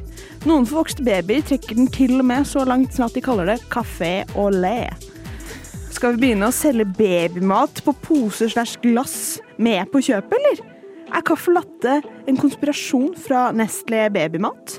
Noen 0.46 0.70
forvokste 0.70 1.02
babyer 1.02 1.42
trekker 1.50 1.82
den 1.82 1.90
til 1.90 2.20
og 2.20 2.28
med 2.30 2.46
så 2.46 2.62
langt 2.68 2.94
som 2.94 3.08
at 3.10 3.18
de 3.18 3.26
kaller 3.26 3.56
det 3.56 3.62
kafé 3.74 4.20
au 4.38 4.52
lait. 4.54 5.07
Skal 5.98 6.14
vi 6.14 6.20
begynne 6.28 6.46
å 6.46 6.54
selge 6.54 6.84
babymat 6.94 7.80
på 7.82 7.90
poser 8.04 8.50
slash 8.52 8.76
glass 8.84 9.16
med 9.58 9.88
på 9.90 9.98
kjøpet, 10.06 10.36
eller? 10.38 10.60
Er 11.08 11.24
caffè 11.26 11.50
latte 11.56 11.94
en 12.30 12.38
konspirasjon 12.38 13.16
fra 13.18 13.48
Nestle 13.56 14.04
babymat? 14.14 14.76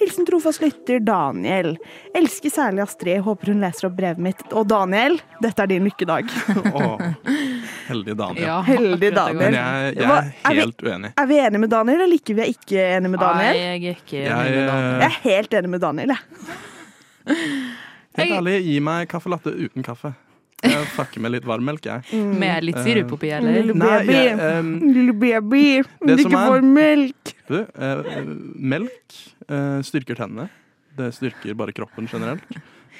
Hilsen 0.00 0.26
trofast 0.26 0.64
lytter 0.64 0.98
Daniel. 1.06 1.76
Elsker 2.18 2.50
særlig 2.50 2.82
Astrid. 2.82 3.22
Håper 3.28 3.52
hun 3.52 3.62
leser 3.62 3.86
opp 3.88 3.94
brevet 4.00 4.18
mitt. 4.26 4.42
Og 4.58 4.66
Daniel, 4.68 5.20
dette 5.44 5.62
er 5.62 5.70
din 5.70 5.86
lykkedag. 5.86 6.34
oh, 6.74 7.06
heldig 7.86 8.18
Daniel. 8.18 8.48
Ja, 8.48 8.58
Heldig 8.66 9.12
Daniel. 9.14 9.40
Men 9.44 9.58
jeg, 9.60 9.94
jeg 10.00 10.10
er 10.10 10.18
er 10.18 10.58
vi- 10.58 10.60
helt 10.64 10.84
uenig. 10.90 11.14
Er 11.14 11.30
vi 11.30 11.40
enige 11.46 11.62
med 11.68 11.74
Daniel, 11.78 12.04
eller 12.08 12.18
ikke 12.24 12.36
vi 12.40 12.42
er 12.48 12.52
ikke 12.56 12.84
enige 12.98 13.14
med 13.14 13.22
Daniel? 13.22 13.54
Nei, 13.54 13.62
jeg 13.62 13.78
er 13.94 14.02
ikke 14.02 14.20
Jeg, 14.26 14.52
med 14.58 14.70
Daniel. 14.74 14.92
Jeg 14.98 15.08
er 15.12 15.18
helt 15.30 15.58
enig 15.62 15.74
med 15.78 15.86
Daniel, 15.86 16.16
jeg. 16.16 17.36
Helt 18.18 18.38
ærlig, 18.42 18.60
gi 18.66 18.78
meg 18.82 19.10
caffè 19.14 19.30
latte 19.30 19.54
uten 19.54 19.86
kaffe. 19.86 20.16
Jeg 20.64 20.86
fucker 20.94 21.20
med 21.20 21.34
litt 21.34 21.44
varmmelk, 21.46 21.84
jeg. 21.84 22.22
Med 22.40 22.64
litt 22.64 22.78
sirup 22.82 23.12
oppi, 23.18 23.28
eller? 23.36 23.58
Lille 23.60 23.74
Nei, 23.76 23.98
baby. 24.06 24.14
jeg, 24.16 24.54
um, 24.58 24.70
Lille 24.94 25.12
baby. 25.20 25.64
det 26.00 26.16
Du 26.16 26.22
som 26.24 26.32
ikke 26.32 26.44
er- 26.56 26.62
melk. 26.62 27.34
Du, 27.46 27.58
uh, 27.60 28.22
melk 28.56 29.18
uh, 29.50 29.82
styrker 29.84 30.16
tennene. 30.16 30.48
Det 30.96 31.10
styrker 31.14 31.54
bare 31.54 31.74
kroppen 31.76 32.08
generelt. 32.08 32.42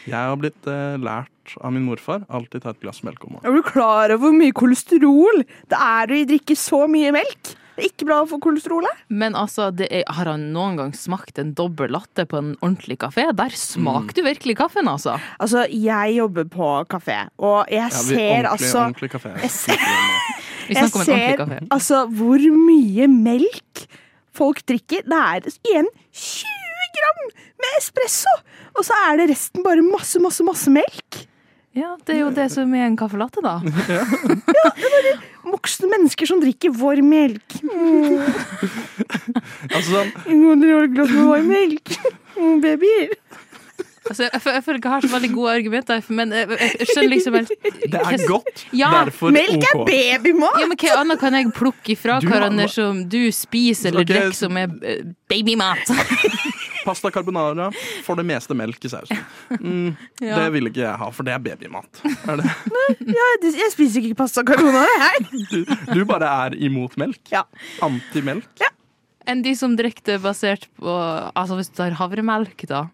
Jeg 0.07 0.15
har 0.21 0.37
blitt 0.39 0.69
uh, 0.69 0.95
lært 1.01 1.57
av 1.65 1.73
min 1.73 1.87
morfar 1.89 2.27
alltid 2.29 2.63
ta 2.63 2.71
et 2.77 2.81
glass 2.85 3.01
melk 3.03 3.25
om 3.25 3.39
morgenen. 3.39 3.49
Er 3.49 3.57
du 3.57 3.63
klar 3.67 4.13
over 4.13 4.29
hvor 4.29 4.37
mye 4.37 4.53
kolesterol 4.55 5.41
det 5.73 5.81
er 5.81 6.13
i 6.13 6.25
å 6.27 6.29
drikke 6.29 6.55
så 6.61 6.85
mye 6.91 7.11
melk? 7.17 7.55
Det 7.77 7.85
er 7.85 7.89
ikke 7.91 8.07
bra 8.09 8.19
for 8.29 8.41
kolesterolet. 8.41 9.03
Men 9.13 9.35
altså, 9.37 9.69
det 9.77 9.87
er, 9.93 10.05
har 10.17 10.31
han 10.33 10.47
noen 10.55 10.79
gang 10.81 10.95
smakt 10.97 11.39
en 11.43 11.51
dobbel 11.59 11.93
latte 11.93 12.25
på 12.29 12.39
en 12.41 12.55
ordentlig 12.65 12.97
kafé? 13.05 13.27
Der 13.37 13.53
smakte 13.59 14.17
du 14.23 14.23
virkelig 14.27 14.57
kaffen, 14.57 14.89
altså. 14.89 15.19
Altså, 15.39 15.67
jeg 15.71 16.17
jobber 16.17 16.49
på 16.49 16.71
kafé, 16.89 17.19
og 17.39 17.69
jeg 17.69 17.85
Ja, 17.85 17.89
ser 17.93 18.17
ordentlig, 18.17 18.51
altså 18.55 18.81
ordentlig 18.87 19.11
kafé. 19.13 19.35
Jeg 19.45 19.51
ser, 19.51 19.87
Vi 20.67 20.75
jeg 20.75 20.91
ser 20.91 21.37
kafé. 21.45 21.61
altså 21.71 22.07
hvor 22.17 22.41
mye 22.57 23.07
melk 23.13 23.87
folk 24.37 24.65
drikker. 24.69 25.05
Det 25.07 25.21
er 25.21 25.47
igjen 25.69 25.87
20 26.17 26.97
gram 26.97 27.23
med 27.61 27.77
espresso! 27.79 28.33
Og 28.77 28.85
så 28.85 28.93
er 29.09 29.21
det 29.21 29.31
resten 29.31 29.63
bare 29.65 29.81
masse, 29.85 30.21
masse, 30.21 30.45
masse 30.45 30.69
melk. 30.73 31.06
Ja, 31.77 31.93
det 32.09 32.15
er 32.15 32.23
jo 32.23 32.31
det 32.33 32.47
som 32.55 32.73
er 32.73 32.87
en 32.87 32.97
caffè 32.97 33.19
latte, 33.21 33.43
da. 33.45 33.59
Voksne 35.47 35.91
mennesker 35.93 36.29
som 36.31 36.41
drikker 36.41 36.73
vår 36.73 37.05
melk. 37.05 37.59
Mm. 37.63 38.23
Altså 39.67 39.91
sånn, 39.91 40.11
Noen 40.31 40.63
må 40.63 40.79
et 40.87 40.95
glass 40.95 41.11
med 41.13 41.27
vår 41.29 41.43
melk. 41.45 41.93
Mm, 42.37 42.61
babyer. 42.63 43.13
Altså, 44.07 44.23
jeg, 44.23 44.31
jeg, 44.35 44.55
jeg 44.55 44.63
føler 44.65 44.79
ikke 44.79 44.89
jeg 44.89 44.95
har 44.95 45.05
så 45.05 45.11
veldig 45.13 45.31
gode 45.35 45.53
argumenter, 45.59 46.03
men 46.15 46.33
jeg, 46.37 46.59
jeg, 46.61 46.89
skjønner 46.91 47.11
liksom 47.13 47.37
helt 47.37 47.53
det 47.93 48.03
er 48.03 48.27
godt, 48.31 48.63
Ja, 48.77 48.91
derfor 49.01 49.35
Melk 49.35 49.67
er 49.67 49.81
OK. 49.81 49.91
babymat! 49.91 50.61
Ja, 50.63 50.69
men 50.71 50.81
Hva 50.83 50.99
annet 51.03 51.23
kan 51.23 51.37
jeg 51.37 51.51
plukke 51.57 51.95
ifra 51.97 52.21
hverandre 52.23 52.69
som 52.71 53.03
du 53.11 53.21
spiser 53.35 53.91
eller 53.91 54.07
okay. 54.07 54.21
drikker 54.21 54.39
som 54.39 54.61
er 54.61 54.71
eh, 54.87 55.03
babymat? 55.31 55.91
Pasta 56.87 57.11
carbonara, 57.11 57.69
for 58.07 58.19
det 58.19 58.25
meste 58.29 58.55
melk 58.59 58.85
i 58.87 58.93
sausen. 58.93 59.19
Mm, 59.59 59.97
Ja. 60.23 60.39
Det 60.39 60.47
vil 60.55 60.71
ikke 60.71 60.85
jeg 60.85 60.97
ha, 61.01 61.11
for 61.13 61.27
det 61.27 61.35
er 61.35 61.43
babymat. 61.43 62.01
Er 62.31 62.41
det? 62.41 62.47
Ja, 63.11 63.27
jeg 63.43 63.73
spiser 63.75 64.07
ikke 64.07 64.21
pasta 64.23 64.45
carbonara, 64.47 64.87
jeg. 65.03 65.45
Du, 65.51 65.75
du 65.93 66.05
bare 66.09 66.31
er 66.47 66.57
imot 66.69 66.97
melk? 67.01 67.21
Ja. 67.35 67.45
Antimelk? 67.85 68.63
Enn 69.27 69.43
de 69.43 69.57
som 69.59 69.75
drikker 69.75 70.05
det 70.07 70.21
basert 70.23 70.69
på 70.79 70.93
Altså 71.35 71.57
hvis 71.59 71.73
du 71.73 71.81
tar 71.81 71.97
havremelk, 71.99 72.63
da. 72.71 72.85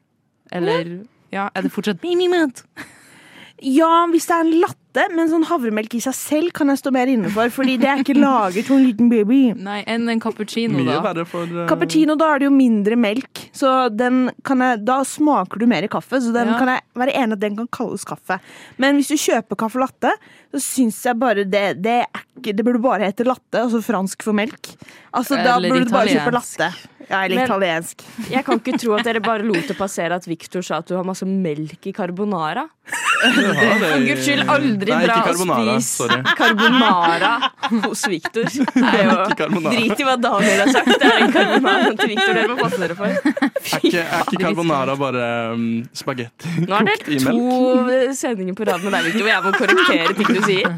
Eller 0.53 1.03
ja, 1.33 1.51
er 1.53 1.67
det 1.67 1.73
fortsatt 1.73 2.01
babymat? 2.01 2.65
Ja, 3.63 4.07
hvis 4.11 4.27
det 4.27 4.35
er 4.35 4.43
en 4.43 4.57
latte, 4.59 5.05
men 5.15 5.29
sånn 5.31 5.45
havremelk 5.47 5.95
i 5.95 6.01
seg 6.03 6.17
selv 6.19 6.55
kan 6.57 6.73
jeg 6.73 6.81
stå 6.81 6.91
mer 6.95 7.11
inne 7.13 7.31
for, 7.33 7.53
fordi 7.55 7.77
det 7.81 7.89
er 7.89 8.03
ikke 8.03 8.17
laget 8.19 8.67
for 8.67 8.75
en 8.77 8.89
liten 8.89 9.11
baby. 9.13 9.53
Nei, 9.55 9.79
enn 9.87 10.11
en 10.11 10.23
cappuccino, 10.23 10.83
da. 10.89 11.13
for 11.29 11.47
uh... 11.47 11.63
Cappuccino, 11.71 12.17
da 12.19 12.33
er 12.35 12.43
det 12.43 12.49
jo 12.51 12.55
mindre 12.57 12.99
melk, 12.99 13.42
så 13.53 13.89
den 13.93 14.31
kan 14.45 14.59
jeg, 14.65 14.81
da 14.89 15.01
smaker 15.05 15.61
du 15.61 15.67
mer 15.69 15.85
i 15.85 15.89
kaffe. 15.93 16.21
Så 16.25 16.33
den 16.33 16.49
Ja. 16.53 16.59
kan 16.59 16.69
jeg 16.69 16.81
være 16.97 17.13
enig 17.23 17.33
at 17.39 17.41
den 17.41 17.57
kan 17.57 17.69
kalles 17.69 18.05
kaffe. 18.09 18.41
Men 18.79 18.97
hvis 18.97 19.09
du 19.13 19.15
kjøper 19.21 19.57
caffè 19.61 19.81
latte, 19.83 20.13
så 20.53 20.61
syns 20.61 21.03
jeg 21.05 21.19
bare 21.21 21.45
det 21.45 21.83
det, 21.83 21.99
er 22.09 22.25
ikke, 22.39 22.57
det 22.57 22.65
burde 22.65 22.81
bare 22.83 23.05
hete 23.05 23.25
latte, 23.29 23.61
altså 23.61 23.83
fransk 23.85 24.23
for 24.23 24.33
melk. 24.33 24.73
Altså, 25.15 25.37
da 25.45 25.59
burde 25.61 25.85
du 25.85 25.93
bare 25.93 26.09
kjøpe 26.09 26.33
latte. 26.33 26.73
Ja, 27.11 27.25
eller 27.27 27.37
Men- 27.43 27.49
italiensk. 27.51 28.03
Jeg 28.31 28.45
kan 28.47 28.59
ikke 28.61 28.79
tro 28.81 28.95
at 28.97 29.05
dere 29.05 29.21
bare 29.21 29.43
lot 29.45 29.67
det 29.69 29.77
passere 29.85 30.15
at 30.17 30.25
Victor 30.27 30.63
sa 30.63 30.79
at 30.79 30.87
du 30.89 30.95
har 30.97 31.05
masse 31.05 31.27
melk 31.27 31.85
i 31.87 31.93
carbonara. 31.93 32.69
For 33.23 34.01
guds 34.07 34.25
skyld, 34.25 34.43
aldri 34.49 34.91
Nei, 34.91 35.05
dra 35.07 35.19
og 35.21 35.27
carbonara, 35.29 35.75
spise 35.83 36.23
carbonara 36.39 37.33
hos 37.85 38.07
Victor. 38.09 38.45
Det 38.51 38.83
er 38.83 39.05
jo 39.11 39.61
Drit 39.69 40.01
i 40.01 40.07
hva 40.09 40.17
Daniel 40.21 40.63
har 40.65 40.73
sagt. 40.73 40.91
Det 40.95 41.11
er 41.11 41.19
en 41.27 41.33
carbonara 41.37 41.93
til 42.01 42.13
Victor 42.15 42.33
dere 42.39 42.49
må 42.49 42.57
passe 42.63 42.81
dere 42.83 42.97
for. 42.97 43.42
Er 43.43 43.83
ikke, 43.83 44.03
er 44.03 44.27
ikke 44.27 44.41
carbonara 44.43 44.95
bare 45.01 45.27
um, 45.57 45.65
spagetti 45.97 46.51
Nå 46.67 46.77
er 46.79 46.87
det 46.89 46.97
kokt 47.01 47.09
i 47.11 47.19
melk? 47.27 47.41
to 47.53 48.11
sendinger 48.19 48.59
på 48.59 48.67
rad 48.69 48.85
med 48.85 48.95
deg, 48.95 49.09
Victor, 49.09 49.23
hvor 49.23 49.33
jeg 49.33 49.43
må 49.47 49.53
korrektere 49.59 50.17
ting 50.19 50.31
du 50.33 50.43
sier. 50.47 50.77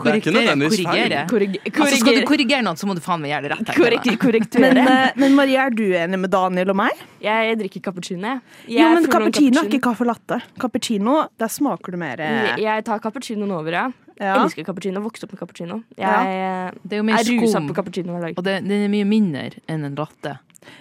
Det 0.00 0.10
er 0.12 0.18
ikke 0.20 0.32
nødvendigvis 0.32 0.82
feil. 0.86 1.14
Korrigere. 1.28 1.72
Altså, 1.74 1.96
skal 2.00 2.18
du 2.20 2.26
korrigere 2.28 2.64
noe, 2.64 2.78
så 2.80 2.88
må 2.88 2.94
du 2.96 3.02
faen 3.04 3.20
meg 3.20 3.32
gjøre 3.34 3.48
det 3.48 3.50
rett. 3.52 3.72
her, 3.72 4.18
Korrekt, 4.20 4.58
Men, 4.62 4.78
eh, 4.80 5.10
men 5.20 5.34
Marie, 5.36 5.58
er 5.60 5.74
du 5.74 5.82
enig 5.92 6.20
med 6.22 6.32
Daniel 6.32 6.72
og 6.72 6.78
meg? 6.80 7.02
Jeg 7.20 7.58
drikker 7.60 7.84
cappuccino, 7.90 8.36
jeg. 8.36 8.40
Jo, 8.78 8.88
men 8.94 9.04
er 9.04 9.12
cappuccino 9.12 9.60
er 9.60 9.68
ikke 9.68 9.82
caffè 9.90 10.06
latte. 10.08 10.40
Cappuccino, 10.60 11.16
der 11.40 11.52
smaker 11.52 11.92
du 11.92 12.00
mer 12.00 12.22
eh, 12.24 12.54
Jeg, 12.62 12.84
tar 12.86 13.02
cappuccinoen 13.04 13.52
over, 13.58 13.76
ja. 13.76 13.88
Ja. 14.20 14.34
Jeg 14.34 14.50
elsker 14.50 14.64
cappuccino. 14.68 15.00
Vokste 15.00 15.24
opp 15.26 15.32
med 15.32 15.40
cappuccino. 15.40 15.82
Jeg 15.96 16.04
Ja. 16.04 16.70
Det 16.84 16.98
er 16.98 17.04
er 17.08 17.24
rusa 17.24 17.56
skum. 17.56 17.68
på 17.68 17.74
cappuccino 17.74 18.12
hver 18.12 18.28
dag. 18.28 18.34
Og 18.36 18.44
det, 18.44 18.56
den 18.68 18.84
er 18.84 18.92
mye 18.92 19.08
mindre 19.08 19.50
enn 19.66 19.84
en 19.88 19.96
latte. 19.96 20.38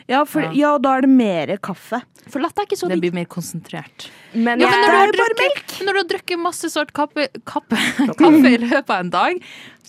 Ja, 0.10 0.24
for, 0.26 0.42
Ja. 0.42 0.52
ja, 0.54 0.72
da 0.82 0.98
er 0.98 1.02
det 1.06 1.10
mer 1.14 1.58
kaffe. 1.58 2.02
For 2.30 2.44
latte 2.44 2.62
er 2.62 2.68
ikke 2.70 2.78
så 2.78 2.88
digg. 2.90 3.00
Det 3.00 3.06
blir 3.08 3.16
mer 3.22 3.26
konsentrert. 3.32 4.10
Men 4.34 4.62
ja, 4.62 4.70
men 4.70 4.82
når, 4.86 5.12
du 5.16 5.22
har 5.24 5.34
drukket, 5.40 5.76
men 5.80 5.88
når 5.88 5.94
du 5.94 6.00
har 6.04 6.10
drukket 6.12 6.40
masse 6.40 6.70
svart 6.70 6.92
kaffe, 6.94 7.28
kaffe, 7.50 7.80
kaffe 8.22 8.52
i 8.54 8.60
løpet 8.62 8.90
av 8.94 9.00
en 9.00 9.10
dag, 9.14 9.40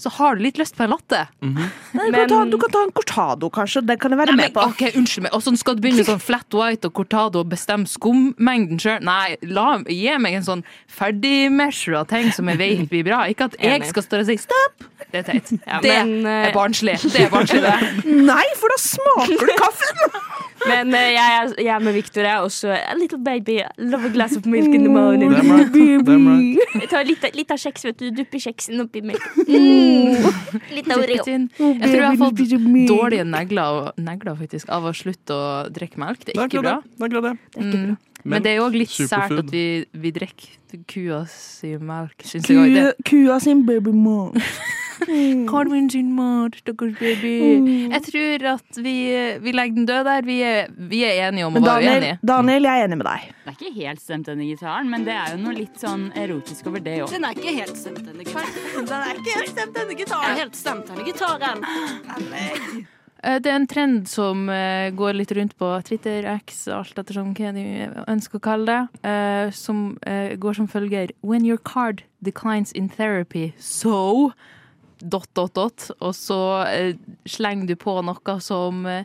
så 0.01 0.09
har 0.17 0.37
du 0.39 0.45
litt 0.47 0.57
lyst 0.57 0.79
på 0.79 0.87
en 0.87 0.95
latte. 0.95 1.27
Nei, 1.45 1.67
du, 1.93 2.15
kan 2.17 2.31
ta, 2.31 2.39
du 2.49 2.57
kan 2.63 2.73
ta 2.73 2.83
en 2.87 2.93
cortado, 2.97 3.51
kanskje. 3.53 3.83
Det 3.85 3.99
kan 4.01 4.15
jeg 4.15 4.21
være 4.23 4.33
Nei, 4.33 4.47
med 4.47 4.55
men, 4.55 4.55
på. 4.57 4.65
ok, 4.73 4.97
Unnskyld 4.97 5.27
meg. 5.27 5.35
Og 5.37 5.43
sånn 5.45 5.59
skal 5.61 5.77
du 5.77 5.83
begynne 5.85 6.01
med 6.01 6.09
sånn 6.09 6.23
flat 6.25 6.57
white 6.57 6.89
og 6.89 6.95
cortado 6.97 7.43
og 7.43 7.51
bestemme 7.53 7.91
skummengden 7.91 8.81
sjøl? 8.81 9.03
Nei, 9.05 9.37
la, 9.45 9.67
gi 9.85 10.15
meg 10.23 10.39
en 10.39 10.47
sånn 10.47 10.65
ferdigmeasura 10.89 12.07
ting 12.09 12.31
som 12.33 12.49
jeg 12.49 12.61
vet 12.63 12.87
blir 12.89 13.05
bra. 13.11 13.27
Ikke 13.29 13.51
at 13.51 13.59
jeg 13.61 13.85
skal 13.91 14.07
stå 14.07 14.23
og 14.23 14.31
si 14.31 14.39
stopp! 14.41 14.87
Det 15.11 15.21
er 15.21 15.27
teit. 15.27 15.49
Ja, 15.67 15.81
det 15.83 15.93
men, 16.07 16.27
eh, 16.29 16.49
er 16.49 16.53
barnslig. 16.55 16.97
Det 17.03 17.27
er 17.27 17.31
barnslig, 17.33 17.61
det. 17.67 17.77
Nei, 18.31 18.47
for 18.61 18.73
da 18.73 18.79
smaker 18.81 19.49
du 19.51 19.55
kaffen! 19.59 19.80
Men 20.69 20.91
uh, 20.93 21.01
jeg, 21.01 21.37
er- 21.41 21.55
jeg 21.65 21.71
er 21.73 21.79
med 21.83 21.95
Victor. 21.97 22.27
Jeg 22.29 22.41
også 22.45 22.69
a 22.77 22.93
little 22.95 23.19
baby. 23.25 23.55
Love 23.81 24.11
a 24.11 24.13
glass 24.13 24.37
of 24.37 24.45
milk 24.47 24.69
in 24.77 24.85
the 24.85 24.93
morning. 24.93 25.33
Damn 25.33 25.51
right. 25.57 25.73
Damn 26.07 26.27
right. 26.29 26.75
Jeg 26.83 26.91
tar 26.91 27.07
litt, 27.09 27.25
litt 27.35 27.55
av 27.55 27.59
kjeks, 27.63 27.87
vet 27.89 27.97
du. 28.03 28.11
Dupper 28.19 28.43
kjeksen 28.45 28.85
oppi 28.85 29.03
melk. 29.09 29.25
Mm. 29.51 30.27
Litt 30.75 30.89
av 30.93 31.01
Oreo. 31.03 31.25
Jeg 31.25 31.49
tror 31.57 31.97
jeg 31.97 32.05
har 32.05 32.19
fått 32.21 32.41
dårlige 32.91 33.25
negler, 33.27 33.81
og- 33.81 33.99
negler 34.05 34.37
faktisk, 34.39 34.69
av 34.73 34.85
å 34.85 34.93
slutte 34.95 35.35
å 35.35 35.49
drikke 35.73 35.99
melk. 36.03 36.25
Det 36.29 36.37
er 36.37 36.45
ikke 36.47 36.63
bra. 36.65 36.77
Det 36.85 37.09
er 37.09 37.11
ikke 37.11 37.25
bra. 37.25 37.35
Men, 37.57 37.97
Men 38.35 38.43
det 38.45 38.51
er 38.53 38.57
jo 38.61 38.67
òg 38.69 38.77
litt 38.77 38.93
sært 38.93 39.33
at 39.41 39.49
vi, 39.51 39.65
vi 39.97 40.11
drikker 40.13 40.83
kua 40.93 41.23
sin 41.33 41.81
melk, 41.89 42.21
syns 42.29 42.51
jeg 42.53 42.61
òg. 42.61 42.77
Kua, 42.77 42.93
kua 43.11 43.39
sin 43.41 43.65
babymat. 43.69 44.37
Carmen 45.51 45.89
sin 45.91 46.13
mat, 46.17 46.57
stakkars 46.61 46.97
baby. 47.01 47.35
Mm. 47.61 47.93
Jeg 47.95 48.03
tror 48.07 48.47
at 48.55 48.81
vi, 48.85 48.95
vi 49.45 49.55
legger 49.55 49.81
den 49.81 49.89
død 49.89 50.05
der. 50.11 50.27
Vi 50.29 50.39
er, 50.47 50.71
vi 50.91 51.03
er 51.09 51.29
enige 51.29 51.49
om 51.49 51.57
å 51.59 51.63
være 51.63 51.75
Daniel, 51.81 51.97
uenige. 52.03 52.19
Daniel, 52.33 52.69
jeg 52.71 52.83
er 52.85 52.89
enig 52.91 53.01
med 53.01 53.09
deg. 53.11 53.27
Det 53.41 53.53
er 53.55 53.59
ikke 53.59 53.75
helt 53.81 54.05
stemt, 54.05 54.29
denne 54.31 54.47
gitaren, 54.51 54.93
men 54.93 55.09
det 55.09 55.17
er 55.17 55.35
jo 55.35 55.41
noe 55.43 55.57
litt 55.57 55.81
sånn 55.83 56.07
erotisk 56.19 56.71
over 56.71 56.85
det 56.85 57.01
òg. 57.05 57.11
Den 57.15 57.27
er 57.27 57.37
ikke 57.39 57.57
helt 57.57 57.77
stemt, 57.81 58.05
denne 58.07 58.25
gitaren. 58.27 58.55
Den 58.91 58.97
er 59.01 59.19
ikke 59.21 59.37
helt 59.37 59.53
stemt, 59.53 59.75
denne 59.77 59.99
gitaren. 59.99 60.39
helt 60.41 60.57
stemt, 60.59 60.89
denne 60.91 61.05
gitaren. 61.07 61.67
Eh, 63.23 63.39
Det 63.41 63.51
er 63.51 63.57
en 63.59 63.67
trend 63.69 64.09
som 64.09 64.49
eh, 64.49 64.91
går 64.97 65.19
litt 65.19 65.33
rundt 65.37 65.57
på 65.61 65.69
Twitter, 65.85 66.25
X, 66.39 66.63
alt 66.73 66.97
ettersom 66.99 67.35
hva 67.37 67.53
de 67.57 67.65
ønsker 68.09 68.41
å 68.41 68.45
kalle 68.45 68.67
det, 68.71 69.11
eh, 69.11 69.51
som 69.53 69.99
går 70.41 70.57
som 70.57 70.69
følger 70.69 71.13
When 71.21 71.45
your 71.45 71.59
card 71.59 72.05
declines 72.25 72.73
in 72.73 72.89
therapy, 72.89 73.53
so 73.59 74.33
dot, 75.01 75.29
dot, 75.35 75.55
dot, 75.57 75.91
og 76.01 76.15
så 76.17 76.41
eh, 76.69 76.97
slenger 77.29 77.73
du 77.73 77.77
på 77.81 77.97
noe 78.05 78.37
som 78.45 78.85
eh, 78.89 79.05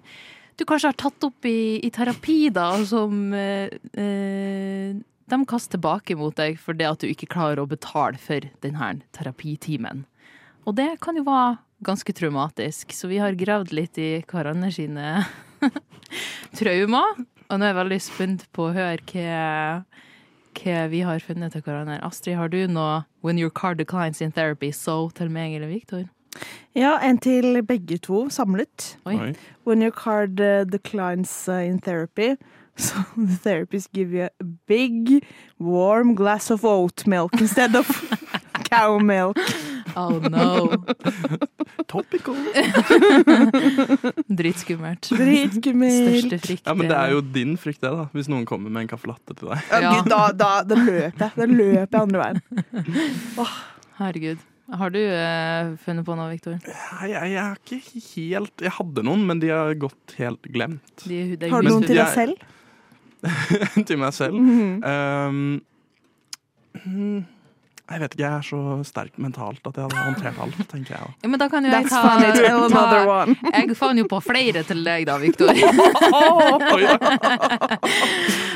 du 0.56 0.64
kanskje 0.68 0.92
har 0.92 1.00
tatt 1.00 1.28
opp 1.28 1.48
i, 1.50 1.82
i 1.84 1.92
terapi, 1.92 2.50
da, 2.56 2.70
og 2.78 2.88
som 2.88 3.34
eh, 3.36 3.72
eh, 4.00 4.96
de 5.26 5.40
kaster 5.50 5.76
tilbake 5.76 6.16
mot 6.20 6.36
deg 6.38 6.60
for 6.62 6.78
det 6.78 6.88
at 6.88 7.02
du 7.02 7.10
ikke 7.10 7.32
klarer 7.34 7.64
å 7.64 7.70
betale 7.70 8.20
for 8.22 8.46
denne 8.64 8.92
terapitimen. 9.16 10.06
Og 10.66 10.78
det 10.78 10.96
kan 11.04 11.18
jo 11.18 11.26
være 11.28 11.58
ganske 11.86 12.16
traumatisk, 12.16 12.94
så 12.96 13.10
vi 13.12 13.20
har 13.22 13.38
gravd 13.38 13.74
litt 13.76 14.00
i 14.02 14.10
hverandre 14.30 14.72
sine 14.74 15.26
traumer. 16.58 17.20
Og 17.46 17.60
nå 17.60 17.66
er 17.66 17.74
jeg 17.74 17.80
veldig 17.82 18.02
spent 18.02 18.46
på 18.56 18.70
å 18.70 18.76
høre 18.76 19.02
hva, 19.12 19.84
vi 20.63 21.00
har 21.00 21.20
funnet 21.20 21.52
til 21.52 21.62
hverandre. 21.62 22.00
Astrid, 22.04 22.36
har 22.36 22.48
du 22.48 22.68
noe 22.68 23.04
'When 23.24 23.39
your 23.39 23.50
card 23.50 23.78
declines 23.78 24.22
in 24.22 24.32
therapy', 24.32 24.72
so 24.72 25.10
til 25.10 25.32
meg 25.32 25.56
eller 25.56 25.68
Viktor? 25.68 26.06
Ja, 26.76 26.98
en 27.00 27.18
til 27.18 27.63
begge 27.63 27.98
to 27.98 28.30
samlet. 28.30 28.98
Oi. 29.06 29.34
When 29.65 29.82
your 29.82 29.91
card 29.91 30.39
uh, 30.39 30.65
declines 30.65 31.48
uh, 31.48 31.63
in 31.63 31.80
therapy, 31.80 32.36
so 32.78 32.96
the 33.18 33.38
therapist 33.38 33.94
give 33.94 34.12
you 34.13 34.24
a 34.24 34.44
big, 34.68 35.24
warm 35.60 36.15
glass 36.15 36.52
of 36.52 36.65
oat 36.65 37.08
milk 37.08 37.32
instead 37.39 37.76
of 37.76 37.88
cow 38.76 39.00
milk. 39.00 39.40
Oh 39.96 40.20
no. 40.20 40.76
Topical. 41.92 42.36
Dritskummelt. 44.28 45.10
Dritskummelt. 45.10 46.10
Største 46.10 46.40
frykt. 46.44 46.66
Ja, 46.66 46.74
men 46.76 46.90
det 46.92 46.98
er 46.98 47.14
jo 47.16 47.22
din 47.36 47.56
frykt, 47.62 47.80
det, 47.84 47.92
da. 47.94 48.08
Hvis 48.16 48.28
noen 48.32 48.44
kommer 48.50 48.74
med 48.74 48.86
en 48.86 48.90
caffè 48.92 49.08
latte 49.12 49.38
til 49.38 49.54
deg. 49.54 49.70
Ja. 49.72 49.94
Gud, 49.94 50.10
da, 50.12 50.20
da, 50.36 50.50
da 50.68 50.80
løper 50.82 51.24
jeg. 51.24 51.32
Da 51.38 51.48
løper 51.48 51.96
jeg 51.96 52.02
andre 52.02 52.26
veien. 52.26 52.44
Herregud. 54.02 54.44
Har 54.76 54.90
du 54.90 54.98
eh, 54.98 55.76
funnet 55.86 56.08
på 56.08 56.16
noe, 56.18 56.32
Viktor? 56.34 56.58
Nei, 56.66 57.12
jeg, 57.12 57.32
jeg 57.36 57.42
har 57.44 57.60
ikke 57.60 58.00
helt 58.16 58.64
Jeg 58.66 58.74
hadde 58.80 59.04
noen, 59.06 59.22
men 59.30 59.42
de 59.44 59.52
har 59.54 59.76
gått 59.78 60.16
helt 60.18 60.50
glemt. 60.50 61.06
De, 61.06 61.38
de, 61.38 61.52
Har 61.54 61.62
du 61.62 61.70
noen 61.70 61.86
til 61.86 62.02
deg 62.02 62.10
selv? 62.16 62.52
til 63.88 64.02
meg 64.02 64.12
selv. 64.18 64.42
Mhm. 64.42 64.82
Um, 64.84 65.62
mm, 66.82 67.22
jeg 67.86 68.02
vet 68.02 68.15
ikke, 68.15 68.24
jeg 68.24 68.34
er 68.34 68.45
så 68.48 68.60
sterk 68.88 69.17
mentalt 69.21 69.62
at 69.69 69.76
jeg 69.78 69.84
hadde 69.86 70.06
håndtert 70.08 70.39
alt, 70.41 70.58
tenker 70.71 70.95
jeg. 70.95 71.12
Ja, 71.21 71.30
men 71.30 71.39
da 71.41 71.48
kan 71.54 71.65
jo 71.67 71.69
jeg 71.69 71.86
That's 71.86 71.93
ta, 71.93 72.02
another. 72.65 73.36
Jeg 73.54 73.78
fant 73.78 74.02
jo 74.02 74.06
på 74.10 74.19
flere 74.26 74.63
til 74.65 74.82
deg 74.88 75.06
da, 75.06 75.19
Viktor. 75.21 75.54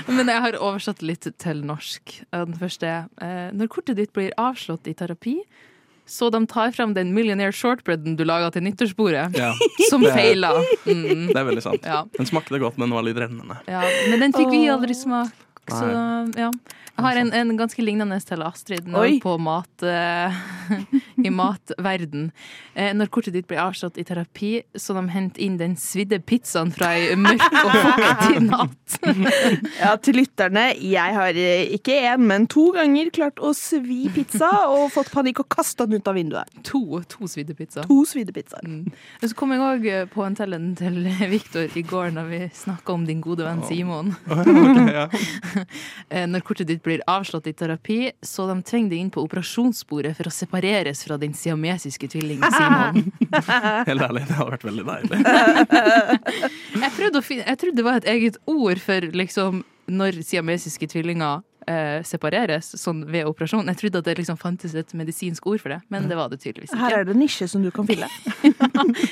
Men 0.09 0.25
jeg 0.31 0.41
har 0.41 0.55
oversatt 0.57 1.03
litt 1.05 1.27
til 1.39 1.59
norsk. 1.67 2.15
Den 2.33 2.55
første 2.57 2.87
er 2.89 3.03
eh, 3.21 3.49
Når 3.55 3.69
kortet 3.71 3.99
ditt 3.99 4.13
blir 4.15 4.33
avslått 4.41 4.87
i 4.89 4.95
terapi, 4.97 5.35
så 6.09 6.31
de 6.33 6.39
tar 6.49 6.71
frem 6.73 6.95
den 6.97 7.11
Millionaire 7.13 7.53
Shortbreaden 7.53 8.15
du 8.17 8.23
laga 8.25 8.49
til 8.53 8.63
nyttårsbordet, 8.65 9.35
Ja. 9.37 9.51
som 9.91 10.01
feila. 10.01 10.55
Mm. 10.87 11.27
Det 11.29 11.37
er 11.37 11.45
veldig 11.45 11.61
sant. 11.61 11.85
Ja. 11.85 12.01
Den 12.17 12.25
smakte 12.25 12.57
godt, 12.57 12.79
men 12.81 12.89
den 12.89 12.97
var 12.97 13.05
litt 13.05 13.19
rennende. 13.21 13.59
Ja, 13.69 13.83
men 14.09 14.25
den 14.25 14.33
fikk 14.33 14.49
vi 14.49 14.63
aldri 14.73 14.97
smak. 14.97 15.29
Så 15.71 15.89
ja. 16.39 16.51
Jeg 16.99 17.05
har 17.05 17.17
en, 17.21 17.29
en 17.31 17.51
ganske 17.55 17.83
lignende 17.83 18.17
til 18.27 18.41
Astrid 18.43 18.87
nå 18.91 19.05
på 19.23 19.37
mat 19.39 19.83
uh, 19.87 20.39
i 21.27 21.31
matverden. 21.31 22.25
Uh, 22.75 22.89
når 22.97 23.11
kortet 23.13 23.37
ditt 23.37 23.47
blir 23.47 23.61
avslått 23.63 23.95
i 24.01 24.03
terapi, 24.03 24.51
så 24.75 24.95
de 24.97 25.05
henter 25.13 25.45
inn 25.45 25.55
den 25.61 25.77
svidde 25.79 26.19
pizzaen 26.19 26.73
fra 26.75 26.91
ei 26.97 27.15
mørk 27.15 27.45
og 27.61 27.77
fuktig 27.77 28.41
natt. 28.49 28.97
Ja, 29.79 29.93
til 30.03 30.19
lytterne. 30.19 30.65
Jeg 30.75 31.15
har 31.15 31.39
eh, 31.39 31.71
ikke 31.77 31.95
én, 32.11 32.25
men 32.27 32.49
to 32.51 32.65
ganger 32.75 33.13
klart 33.15 33.39
å 33.39 33.53
svi 33.55 34.09
pizza 34.11 34.49
og 34.67 34.89
fått 34.91 35.13
panikk 35.13 35.45
og 35.45 35.49
kasta 35.55 35.87
den 35.87 36.01
ut 36.01 36.11
av 36.11 36.19
vinduet. 36.19 36.51
To, 36.67 36.99
to 37.07 37.31
svidde 37.31 37.55
pizzaer. 37.55 37.87
To 37.87 38.01
svidde 38.09 38.35
pizzaer. 38.35 38.67
Mm. 38.67 38.91
Så 39.23 39.31
kom 39.39 39.55
jeg 39.55 39.63
òg 39.63 39.87
på 40.11 40.27
en 40.27 40.35
tellen 40.35 40.73
til 40.79 40.99
Viktor 41.31 41.79
i 41.79 41.85
går 41.87 42.11
når 42.17 42.29
vi 42.33 42.43
snakka 42.59 42.97
om 42.97 43.07
din 43.07 43.23
gode 43.23 43.47
venn 43.47 43.63
Simon. 43.69 44.11
Ok, 44.27 44.51
ja. 44.91 45.07
Eh, 46.09 46.25
Når 46.25 46.41
kortet 46.45 46.67
ditt 46.69 46.81
blir 46.81 47.01
avslått 47.09 47.47
i 47.49 47.53
terapi, 47.53 47.97
så 48.25 48.47
de 48.49 48.55
tvinger 48.65 48.89
deg 48.93 49.01
inn 49.03 49.11
på 49.13 49.21
operasjonsbordet 49.21 50.15
for 50.17 50.29
å 50.29 50.33
separeres 50.33 51.03
fra 51.05 51.17
din 51.21 51.35
siamesiske 51.37 52.09
tvilling 52.09 52.41
Simon. 52.49 53.11
Helt 53.89 54.05
ærlig, 54.07 54.23
det 54.29 54.37
hadde 54.39 54.49
vært 54.55 54.65
veldig 54.69 54.85
deilig. 54.87 55.19
Jeg, 56.79 56.91
finne, 56.95 57.43
jeg 57.45 57.59
trodde 57.61 57.77
det 57.77 57.85
var 57.85 57.99
et 58.01 58.09
eget 58.09 58.39
ord 58.49 58.81
for 58.81 59.05
liksom 59.21 59.61
når 59.89 60.21
siamesiske 60.25 60.89
tvillinger 60.91 61.43
eh, 61.69 61.99
separeres, 62.07 62.71
sånn 62.81 63.03
ved 63.09 63.27
operasjon. 63.29 63.67
Jeg 63.71 63.79
trodde 63.83 64.01
at 64.01 64.09
det 64.09 64.17
liksom 64.19 64.39
fantes 64.41 64.73
et 64.77 64.93
medisinsk 64.97 65.45
ord 65.49 65.61
for 65.61 65.73
det, 65.75 65.79
men 65.93 66.09
det 66.09 66.17
var 66.19 66.31
det 66.31 66.41
tydeligvis 66.43 66.73
ikke. 66.73 66.81
Her 66.81 66.97
er 66.99 67.07
det 67.09 67.15
nisje 67.19 67.47
som 67.51 67.63
du 67.65 67.69
kan 67.75 67.87
fylle. 67.89 68.09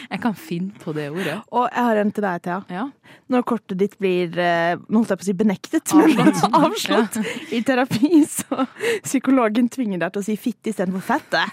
Jeg 0.08 0.22
kan 0.24 0.34
finne 0.38 0.74
på 0.82 0.94
det 0.96 1.10
ordet. 1.12 1.36
Og 1.54 1.68
jeg 1.68 1.84
har 1.84 2.00
en 2.02 2.12
til 2.16 2.24
deg, 2.24 2.42
Thea. 2.46 2.58
Ja. 2.74 2.86
Når 3.32 3.44
kortet 3.48 3.78
ditt 3.80 3.96
blir 4.00 4.34
eh, 4.42 4.80
holdt 4.90 5.12
jeg 5.12 5.20
på 5.20 5.26
å 5.26 5.28
si 5.28 5.36
benektet, 5.38 5.94
men 6.18 6.32
Avslått. 6.62 7.20
ja. 7.20 7.34
i 7.54 7.62
terapi, 7.68 8.22
så 8.32 8.66
psykologen 9.06 9.70
tvinger 9.74 10.02
deg 10.02 10.16
til 10.16 10.24
å 10.24 10.28
si 10.28 10.38
fitte 10.40 10.72
istedenfor 10.72 11.04
fette. 11.06 11.44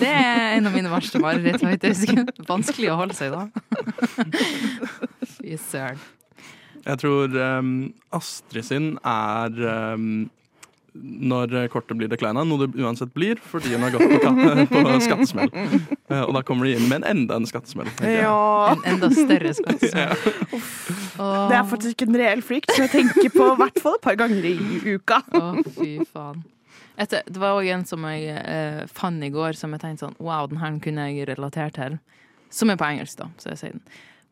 Det 0.00 0.10
er 0.10 0.58
en 0.58 0.68
av 0.68 0.74
mine 0.74 0.90
verste 0.92 1.22
mareritt, 1.22 1.62
faktisk. 1.62 2.12
Vanskelig 2.48 2.90
å 2.92 2.98
holde 3.00 3.16
seg 3.16 3.32
da. 3.34 3.46
Fy 5.38 5.56
søren. 5.70 6.02
Jeg 6.82 6.98
tror 6.98 7.34
um, 7.60 7.74
Astrid 8.14 8.66
sin 8.66 8.94
er 9.06 9.58
um, 9.94 10.30
når 10.92 11.54
kortet 11.72 11.96
blir 11.96 12.10
declina, 12.10 12.42
noe 12.44 12.66
det 12.66 12.82
uansett 12.82 13.12
blir, 13.16 13.40
fordi 13.40 13.72
hun 13.72 13.84
har 13.86 13.94
gått 13.94 14.10
på, 14.12 14.32
på 14.74 14.96
skattesmell. 15.00 15.52
Eh, 16.12 16.20
og 16.20 16.34
da 16.36 16.42
kommer 16.44 16.68
de 16.68 16.74
inn 16.76 16.88
med 16.90 17.00
en 17.00 17.06
enda 17.14 17.38
en 17.40 17.48
skattesmell. 17.48 17.88
Ja. 18.04 18.74
En 18.74 18.84
enda 18.90 19.08
større 19.14 19.54
skattesmell. 19.56 20.16
Det 21.22 21.54
er 21.54 21.66
faktisk 21.68 22.02
en 22.06 22.16
reell 22.16 22.40
frykt 22.44 22.72
som 22.72 22.86
jeg 22.86 22.90
tenker 22.90 23.32
på 23.34 23.46
i 23.52 23.56
hvert 23.60 23.78
fall 23.84 23.98
et 23.98 24.04
par 24.04 24.16
ganger 24.18 24.46
i 24.48 24.54
uka. 24.96 25.20
Å, 25.36 25.42
fy 25.76 25.90
faen. 26.08 26.40
Etter, 27.00 27.22
det 27.28 27.40
var 27.40 27.56
òg 27.56 27.68
en 27.72 27.84
som 27.88 28.04
jeg 28.08 28.32
eh, 28.40 28.80
fant 28.92 29.24
i 29.24 29.28
går, 29.32 29.56
som 29.56 29.72
jeg 29.76 29.82
tenkte 29.84 30.06
sånn 30.06 30.16
Wow, 30.20 30.48
den 30.50 30.60
her 30.60 30.76
kunne 30.82 31.06
jeg 31.08 31.28
relatert 31.30 31.76
til. 31.78 31.98
Som 32.52 32.72
er 32.72 32.80
på 32.80 32.88
engelsk, 32.88 33.20
da, 33.20 33.28
så 33.40 33.52
jeg 33.52 33.60
sier 33.60 33.76
den. 33.76 33.84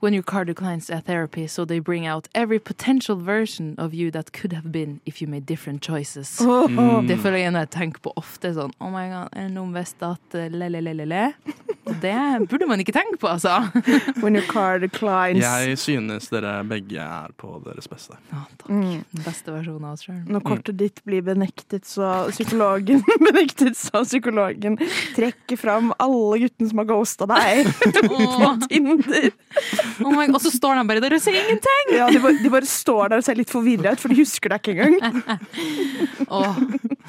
When 0.03 0.15
your 0.15 0.23
car 0.23 0.45
declines 0.47 0.89
at 0.89 1.05
therapy, 1.05 1.47
so 1.47 1.67
they 1.67 1.79
bring 1.79 2.07
out 2.07 2.27
every 2.35 2.59
potential 2.59 3.17
version 3.17 3.75
of 3.77 3.93
you 3.93 4.11
that 4.13 4.33
could 4.33 4.53
have 4.55 4.73
been 4.73 5.01
if 5.05 5.21
you 5.21 5.29
made 5.29 5.45
different 5.45 5.83
choices. 5.83 6.39
Mm. 6.41 7.07
Det 7.07 7.19
føler 7.21 7.37
jeg 7.39 7.53
når 7.53 7.67
jeg 7.67 7.71
tenker 7.71 8.01
på 8.01 8.13
ofte 8.17 8.55
sånn 8.57 8.73
Oh 8.81 8.89
my 8.89 9.09
god, 9.13 9.29
er 9.37 9.51
det 9.51 9.55
noen 9.59 9.75
visste 9.77 10.15
at 10.17 10.39
eh, 10.39 10.49
le-le-le-le-le? 10.49 11.27
Det 12.01 12.49
burde 12.49 12.67
man 12.71 12.81
ikke 12.81 12.93
tenke 12.95 13.19
på, 13.21 13.29
altså. 13.29 13.67
When 14.23 14.37
your 14.37 14.47
car 14.49 14.79
declines. 14.79 15.43
Jeg 15.45 15.79
synes 15.79 16.29
dere 16.33 16.55
begge 16.65 17.01
er 17.03 17.33
på 17.37 17.59
deres 17.65 17.89
beste. 17.91 18.17
Mm. 18.69 19.03
Den 19.11 19.25
beste 19.25 19.53
versjon 19.53 19.85
av 19.85 19.97
oss 19.99 20.07
sjøl. 20.07 20.21
Når 20.31 20.45
kortet 20.47 20.79
ditt 20.81 21.03
blir 21.05 21.25
benektet, 21.27 21.85
så 21.89 22.31
psykologen 22.31 23.03
benektet, 23.27 23.77
så 23.77 24.05
psykologen 24.07 24.79
trekker 25.17 25.61
fram 25.61 25.93
alle 26.01 26.45
guttene 26.45 26.71
som 26.71 26.83
har 26.85 26.91
ghosta 26.93 27.29
deg 27.31 27.69
på 28.09 28.55
Tinder. 28.69 29.31
Oh 30.05 30.13
my 30.15 30.27
God, 30.29 30.37
og 30.39 30.45
så 30.45 30.53
står 30.55 30.79
de 30.81 30.85
bare 30.89 31.03
der 31.05 31.17
og 31.17 31.23
sier 31.25 31.37
ingenting! 31.41 31.93
Ja, 31.97 32.07
de 32.13 32.21
bare, 32.23 32.39
de 32.43 32.51
bare 32.53 32.69
står 32.69 33.11
der 33.13 33.23
og 33.23 33.27
ser 33.27 33.39
litt 33.39 33.51
forvirra 33.53 33.93
ut, 33.97 34.01
for 34.03 34.13
de 34.13 34.19
husker 34.21 34.53
deg 34.55 34.71
ikke 34.71 34.87
engang. 34.87 35.41
oh, 36.41 36.59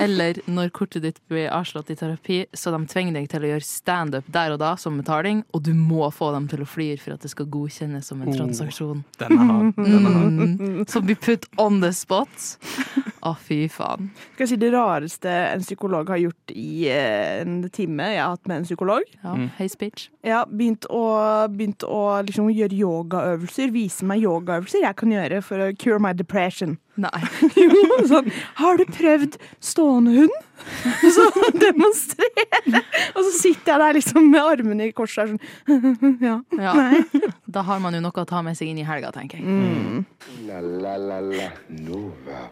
eller 0.01 0.39
når 0.49 0.71
kortet 0.75 1.03
ditt 1.05 1.19
blir 1.31 1.49
avslått 1.53 1.91
i 1.93 1.97
terapi, 1.99 2.39
så 2.57 2.73
de 2.73 2.79
tvinger 2.91 3.17
deg 3.19 3.29
til 3.31 3.45
å 3.45 3.51
gjøre 3.53 3.67
standup 3.67 4.27
der 4.33 4.55
og 4.55 4.61
da 4.63 4.73
som 4.81 4.97
betaling, 4.99 5.43
og 5.53 5.63
du 5.67 5.71
må 5.77 6.07
få 6.15 6.31
dem 6.35 6.47
til 6.51 6.63
å 6.65 6.69
flire 6.69 6.99
for 7.01 7.15
at 7.15 7.25
det 7.25 7.31
skal 7.33 7.49
godkjennes 7.53 8.07
som 8.11 8.21
en 8.23 8.31
Oh, 8.31 8.35
transaksjon. 8.37 9.03
den 9.19 9.33
er 9.35 9.49
hard. 9.51 9.73
Den 9.77 10.05
er. 10.07 10.19
Mm, 10.31 10.85
som 10.89 11.03
blir 11.05 11.17
put 11.19 11.45
on 11.59 11.81
the 11.83 11.91
spot. 11.95 12.29
Å, 13.21 13.35
fy 13.37 13.65
faen. 13.69 14.07
Skal 14.33 14.45
jeg 14.47 14.51
si 14.53 14.57
det 14.61 14.71
rareste 14.73 15.29
en 15.51 15.61
psykolog 15.61 16.07
har 16.09 16.17
gjort 16.23 16.53
i 16.57 16.87
eh, 16.89 17.41
en 17.43 17.59
time 17.73 18.07
jeg 18.15 18.21
har 18.23 18.31
hatt 18.33 18.47
med 18.49 18.61
en 18.61 18.65
psykolog? 18.65 19.05
Ja, 19.21 19.35
Hei, 19.59 19.67
speech. 19.69 20.07
Ja, 20.25 20.39
begynt 20.49 20.87
å, 20.89 21.01
begynt 21.53 21.85
å 21.85 21.99
liksom 22.25 22.49
gjøre 22.53 22.70
yogaøvelser. 22.75 23.71
Vise 23.73 24.05
meg 24.07 24.23
yogaøvelser 24.25 24.85
jeg 24.85 24.97
kan 24.99 25.13
gjøre 25.13 25.41
for 25.45 25.63
å 25.65 25.71
cure 25.79 25.99
my 26.03 26.13
depression. 26.17 26.77
Nei. 27.01 27.21
Jo, 27.61 27.97
sånn, 28.09 28.29
har 28.59 28.79
du 28.79 28.85
prøvd 28.91 29.37
stående 29.63 30.15
hund? 30.19 30.37
Og 30.91 31.11
så 31.15 31.25
demonstrere! 31.57 32.81
Og 33.15 33.21
så 33.25 33.31
sitter 33.39 33.73
jeg 33.73 33.81
der 33.83 33.97
liksom 33.97 34.29
med 34.29 34.41
armene 34.43 34.89
i 34.91 34.95
kors 34.95 35.15
sånn. 35.17 35.37
Ja. 36.21 36.37
Ja. 36.57 36.73
Nei. 36.77 37.03
Da 37.51 37.63
har 37.67 37.81
man 37.83 37.95
jo 37.97 38.03
noe 38.03 38.23
å 38.23 38.27
ta 38.29 38.43
med 38.45 38.57
seg 38.59 38.71
inn 38.71 38.81
i 38.81 38.87
helga, 38.87 39.11
tenker 39.15 39.41
jeg. 39.41 39.47
Mm. 39.47 40.03
La 40.47 40.61
la 40.61 40.97
la 41.01 41.21
la 41.25 41.51
Nova. 41.81 42.49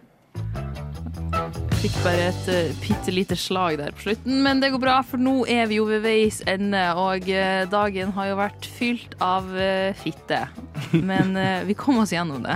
Fikk 1.80 1.96
bare 2.04 2.30
et 2.30 2.50
uh, 2.52 2.72
bitte 2.84 3.14
lite 3.14 3.38
slag 3.40 3.78
der 3.80 3.94
på 3.96 4.10
slutten, 4.10 4.42
men 4.44 4.60
det 4.60 4.74
går 4.74 4.82
bra, 4.84 4.98
for 5.08 5.22
nå 5.22 5.46
er 5.48 5.70
vi 5.72 5.80
jo 5.80 5.88
ved 5.88 6.04
veis 6.04 6.42
ende, 6.50 6.82
og 7.00 7.30
uh, 7.32 7.64
dagen 7.72 8.12
har 8.18 8.32
jo 8.32 8.40
vært 8.40 8.68
fylt 8.80 9.16
av 9.24 9.48
uh, 9.56 9.96
fitte. 10.02 10.44
Men 10.92 11.36
vi 11.68 11.76
kom 11.78 12.00
oss 12.02 12.14
gjennom 12.16 12.44
det. 12.44 12.56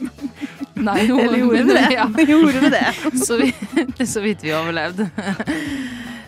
Nei, 0.86 1.06
jo, 1.08 1.18
Eller 1.18 1.38
gjorde 1.38 1.62
vi 1.62 1.72
det? 1.72 1.86
Ja. 1.96 2.06
Gjorde 2.28 2.60
vi 2.60 2.70
det? 2.70 2.94
Så, 3.26 3.36
vi, 3.40 4.06
så 4.06 4.20
vidt 4.20 4.44
vi 4.44 4.52
overlevde. 4.54 5.08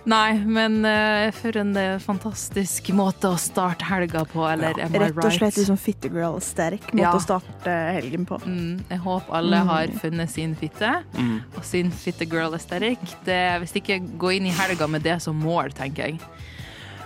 Nei, 0.09 0.39
men 0.41 0.79
uh, 0.89 1.29
for 1.37 1.57
en 1.61 1.75
eh, 1.77 1.99
fantastisk 2.01 2.87
måte 2.97 3.29
å 3.29 3.37
starte 3.37 3.85
helga 3.85 4.23
på, 4.25 4.41
eller 4.49 4.79
am 4.81 4.95
I 4.97 5.03
Rett 5.03 5.19
og 5.21 5.27
slett 5.35 5.43
right? 5.43 5.59
liksom 5.61 5.77
fittegirl 5.77 6.39
sterk 6.41 6.87
måte 6.95 7.03
Ja. 7.03 7.11
å 7.13 7.21
starte 7.21 7.75
helgen 7.99 8.25
på. 8.25 8.39
Mm, 8.41 8.79
jeg 8.89 9.03
håper 9.05 9.37
alle 9.37 9.59
Mm. 9.61 9.67
har 9.69 9.87
funnet 10.01 10.31
sin 10.33 10.55
fitte, 10.57 11.05
Mm. 11.13 11.43
og 11.57 11.63
sin 11.65 11.91
fitte 11.91 12.25
girl 12.31 12.55
aesthetic. 12.57 12.99
Hvis 13.27 13.77
ikke, 13.83 14.01
gå 14.17 14.37
inn 14.39 14.47
i 14.47 14.55
helga 14.57 14.89
med 14.89 15.03
det 15.03 15.21
som 15.21 15.37
mål, 15.37 15.75
tenker 15.77 16.07
jeg. 16.07 16.21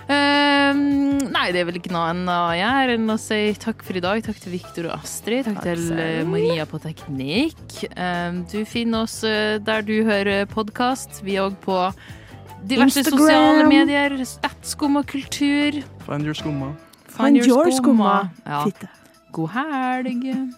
Um, 0.07 1.17
nei, 1.31 1.51
det 1.51 1.61
er 1.61 1.65
vel 1.65 1.79
ikke 1.79 1.91
noe 1.91 2.09
annet 2.11 2.27
å 2.31 2.55
gjøre 2.55 2.95
enn 2.97 3.07
å 3.13 3.19
si 3.19 3.53
takk 3.59 3.83
for 3.83 3.95
i 3.95 4.01
dag. 4.03 4.23
Takk 4.23 4.39
til 4.43 4.51
Viktor 4.53 4.87
og 4.89 4.97
Astrid. 5.03 5.45
Takk, 5.45 5.61
til 5.63 5.77
selv. 5.89 5.99
eh, 5.99 6.23
Maria 6.23 6.65
på 6.65 6.79
teknikk. 6.79 7.83
Um, 7.97 8.43
du 8.51 8.63
finner 8.65 9.03
oss 9.03 9.21
der 9.21 9.81
du 9.81 10.03
hører 10.03 10.45
podkast. 10.47 11.21
Vi 11.23 11.35
er 11.35 11.49
òg 11.49 11.55
på 11.63 11.93
diverse 12.69 12.99
Instagram. 12.99 13.19
sosiale 13.19 13.67
medier. 13.69 14.25
At 14.43 14.57
skum 14.61 14.95
og 14.95 15.07
kultur. 15.07 15.71
Find 16.05 16.23
your 16.25 16.33
skumma. 16.33 16.73
Find 17.07 17.37
your 17.37 17.71
skumma 17.71 18.29
Ja. 18.45 18.63
God 19.31 19.49
helg. 19.49 20.49